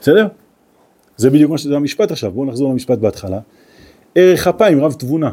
בסדר? 0.00 0.28
זה 1.16 1.30
בדיוק 1.30 1.50
מה 1.50 1.58
שזה 1.58 1.76
המשפט 1.76 2.10
עכשיו, 2.10 2.30
בואו 2.30 2.46
נחזור 2.46 2.70
למשפט 2.72 2.98
בהתחלה. 2.98 3.38
ערך 4.18 4.46
אפיים 4.46 4.84
רב 4.84 4.92
תבונה. 4.92 5.32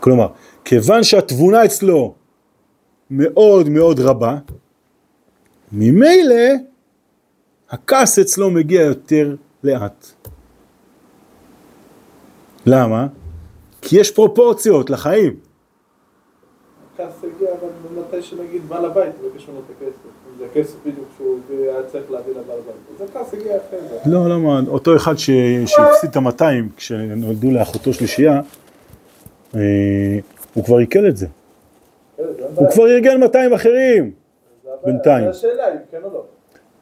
כלומר, 0.00 0.28
כיוון 0.64 1.04
שהתבונה 1.04 1.64
אצלו 1.64 2.14
מאוד 3.10 3.68
מאוד 3.68 4.00
רבה, 4.00 4.38
ממילא 5.72 6.44
הכעס 7.70 8.18
אצלו 8.18 8.50
מגיע 8.50 8.82
יותר 8.82 9.36
לאט. 9.64 10.06
למה? 12.66 13.06
כי 13.82 14.00
יש 14.00 14.10
פרופורציות 14.10 14.90
לחיים. 14.90 15.36
הכעס 16.94 17.24
הגיע 17.24 17.48
אבל 17.60 18.00
מתי 18.00 18.22
שנגיד 18.22 18.68
בעל 18.68 18.84
הבית 18.84 19.12
מבקש 19.22 19.48
ממנו 19.48 19.60
הכסף. 19.76 20.07
זה 20.38 20.44
הכסף 20.44 20.74
בדיוק 20.86 21.08
שהוא 21.16 21.38
היה 21.50 21.82
צריך 21.92 22.10
להביא 22.10 22.32
לבעל 22.32 22.58
הבית. 22.58 23.00
אז 23.00 23.08
הכעס 23.10 23.34
הגיע 23.34 23.56
אחרי 23.56 23.78
זה. 23.88 24.10
לא, 24.10 24.28
למה? 24.28 24.60
אותו 24.68 24.96
אחד. 24.96 25.14
שהפסיד 25.16 26.10
את 26.10 26.16
המאתיים 26.16 26.68
כשנולדו 26.76 27.50
לאחותו 27.50 27.92
שלישייה, 27.92 28.40
אה, 29.54 29.60
הוא 30.54 30.64
כבר 30.64 30.76
עיכל 30.76 31.08
את 31.08 31.16
זה. 31.16 31.26
הוא 32.54 32.70
כבר 32.70 32.86
ארגן 32.86 33.20
200 33.20 33.52
אחרים 33.52 34.10
בינתיים. 34.84 35.24
זה 35.24 35.30
השאלה 35.30 35.72
אם 35.72 35.76
כן 35.90 35.98
או 36.04 36.10
לא. 36.14 36.24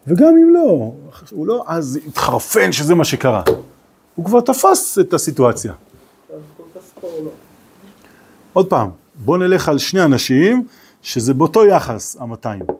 וגם 0.07 0.29
אם 0.29 0.55
לא, 0.55 0.93
הוא 1.31 1.47
לא 1.47 1.65
אז 1.67 1.99
התחרפן 2.09 2.73
שזה 2.73 2.95
מה 2.95 3.05
שקרה. 3.05 3.43
הוא 4.15 4.25
כבר 4.25 4.41
תפס 4.41 4.99
את 5.01 5.15
הסיטואציה. 5.15 5.73
לא. 7.03 7.09
עוד 8.53 8.69
פעם, 8.69 8.91
בוא 9.15 9.39
נלך 9.39 9.69
על 9.69 9.79
שני 9.79 10.03
אנשים 10.03 10.67
שזה 11.03 11.35
באותו 11.35 11.67
יחס, 11.67 12.17
ה-200. 12.21 12.73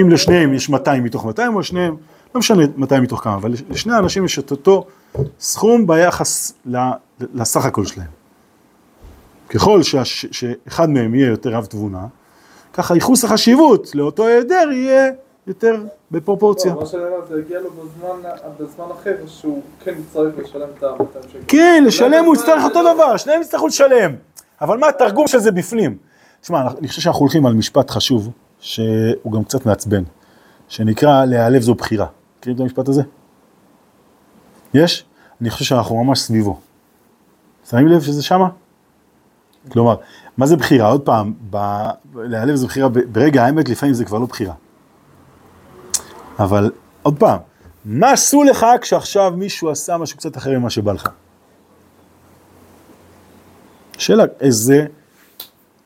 אם 0.00 0.10
לשניהם 0.10 0.54
יש 0.54 0.68
200 0.68 1.04
מתוך 1.04 1.24
200 1.26 1.54
או 1.56 1.62
שניהם, 1.62 1.96
לא 2.34 2.38
משנה 2.38 2.62
200 2.76 3.02
מתוך 3.02 3.24
כמה, 3.24 3.34
אבל 3.34 3.52
לשני 3.70 3.92
האנשים 3.94 4.24
יש 4.24 4.38
את 4.38 4.50
אותו 4.50 4.84
סכום 5.40 5.86
ביחס 5.86 6.52
לסך 7.34 7.64
הכל 7.64 7.84
שלהם. 7.86 8.06
ככל 9.48 9.82
שהש, 9.82 10.26
שאחד 10.30 10.90
מהם 10.90 11.14
יהיה 11.14 11.28
יותר 11.28 11.50
רב 11.50 11.64
תבונה, 11.64 12.06
ככה 12.72 12.94
ייחוס 12.94 13.24
החשיבות 13.24 13.94
לאותו 13.94 14.26
היעדר 14.26 14.68
יהיה 14.72 15.10
יותר 15.46 15.82
בפרופורציה. 16.10 16.74
לא, 16.74 16.80
מה 16.80 16.86
שאני 16.86 17.02
אומר, 17.02 17.26
זה 17.28 17.34
הגיע 17.46 17.60
לו 17.60 17.70
בזמן, 17.70 18.30
בזמן 18.60 18.84
אחר 19.00 19.14
שהוא 19.26 19.62
כן 19.84 19.94
יצטרך 20.00 20.34
לשלם 20.38 20.68
את 20.78 20.82
ה-200 20.82 21.28
שקל. 21.28 21.38
כן, 21.48 21.84
לשלם 21.86 22.24
הוא 22.24 22.34
יצטרך 22.34 22.64
אותו 22.64 22.78
הזה- 22.80 22.94
דבר, 22.94 23.16
שניהם 23.16 23.42
יצטרכו 23.42 23.66
לשלם. 23.66 24.12
אבל 24.60 24.78
מה 24.78 24.88
התרגום 24.88 25.26
של 25.26 25.38
זה 25.38 25.52
בפנים? 25.52 25.96
תשמע, 26.40 26.62
אני 26.78 26.88
חושב 26.88 27.00
שאנחנו 27.00 27.20
הולכים 27.20 27.46
על 27.46 27.54
משפט 27.54 27.90
חשוב, 27.90 28.30
שהוא 28.60 29.32
גם 29.32 29.44
קצת 29.44 29.66
מעצבן, 29.66 30.02
שנקרא 30.68 31.24
להיעלב 31.24 31.62
זו 31.62 31.74
בחירה. 31.74 32.06
מכירים 32.38 32.56
את 32.56 32.60
המשפט 32.60 32.88
הזה? 32.88 33.02
יש? 34.74 35.04
אני 35.40 35.50
חושב 35.50 35.64
שאנחנו 35.64 36.04
ממש 36.04 36.18
סביבו. 36.20 36.60
שמים 37.70 37.88
לב 37.88 38.02
שזה 38.02 38.22
שמה? 38.22 38.48
כלומר, 39.68 39.96
מה 40.36 40.46
זה 40.46 40.56
בחירה? 40.56 40.88
עוד 40.88 41.00
פעם, 41.00 41.32
ב... 41.50 41.56
להיעלב 42.14 42.54
זו 42.54 42.66
בחירה, 42.66 42.88
ברגע 42.88 43.44
האמת 43.44 43.68
לפעמים 43.68 43.94
זה 43.94 44.04
כבר 44.04 44.18
לא 44.18 44.26
בחירה. 44.26 44.54
אבל 46.38 46.70
עוד 47.02 47.18
פעם, 47.18 47.38
מה 47.84 48.12
עשו 48.12 48.42
לך 48.42 48.66
כשעכשיו 48.80 49.32
מישהו 49.36 49.70
עשה 49.70 49.96
משהו 49.96 50.16
קצת 50.16 50.36
אחר 50.36 50.58
ממה 50.58 50.70
שבא 50.70 50.92
לך? 50.92 51.08
שאלה, 53.98 54.24
איזה, 54.40 54.86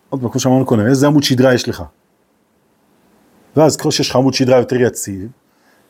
עוד 0.09 0.21
פעם, 0.21 0.31
כמו 0.31 0.41
שאמרנו 0.41 0.67
קודם, 0.67 0.87
איזה 0.87 1.07
עמוד 1.07 1.23
שדרה 1.23 1.55
יש 1.55 1.69
לך? 1.69 1.83
ואז 3.57 3.77
ככל 3.77 3.91
שיש 3.91 4.11
לך 4.11 4.17
עמוד 4.17 4.35
שדרה 4.35 4.59
יותר 4.59 4.77
יציב, 4.77 5.29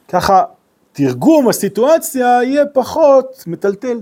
ככה 0.08 0.44
תרגום 0.92 1.48
הסיטואציה 1.48 2.26
יהיה 2.42 2.66
פחות 2.66 3.44
מטלטל. 3.46 4.00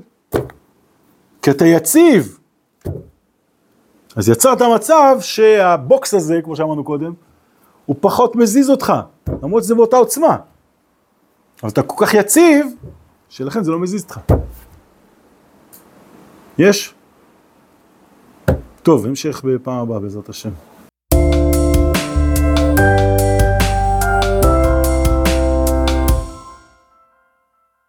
כי 1.42 1.51
אתה 1.51 1.66
יציב. 1.66 2.38
אז 4.16 4.29
יצרת 4.29 4.62
מצב 4.62 5.16
שהבוקס 5.20 6.14
הזה, 6.14 6.40
כמו 6.44 6.57
שאמרנו 6.57 6.85
קודם, 6.85 7.12
הוא 7.87 7.96
פחות 8.01 8.37
מזיז 8.37 8.70
אותך, 8.70 8.92
למרות 9.42 9.64
שזה 9.64 9.75
באותה 9.75 9.96
עוצמה. 9.96 10.37
אבל 11.62 11.70
אתה 11.70 11.83
כל 11.83 12.07
כך 12.07 12.14
יציב, 12.14 12.66
שלכן 13.29 13.64
זה 13.64 13.70
לא 13.70 13.79
מזיז 13.79 14.03
אותך. 14.03 14.20
יש? 16.59 16.94
טוב, 18.83 19.07
המשך 19.07 19.42
בפעם 19.44 19.79
הבאה 19.79 19.99
בעזרת 19.99 20.29
השם. 20.29 20.51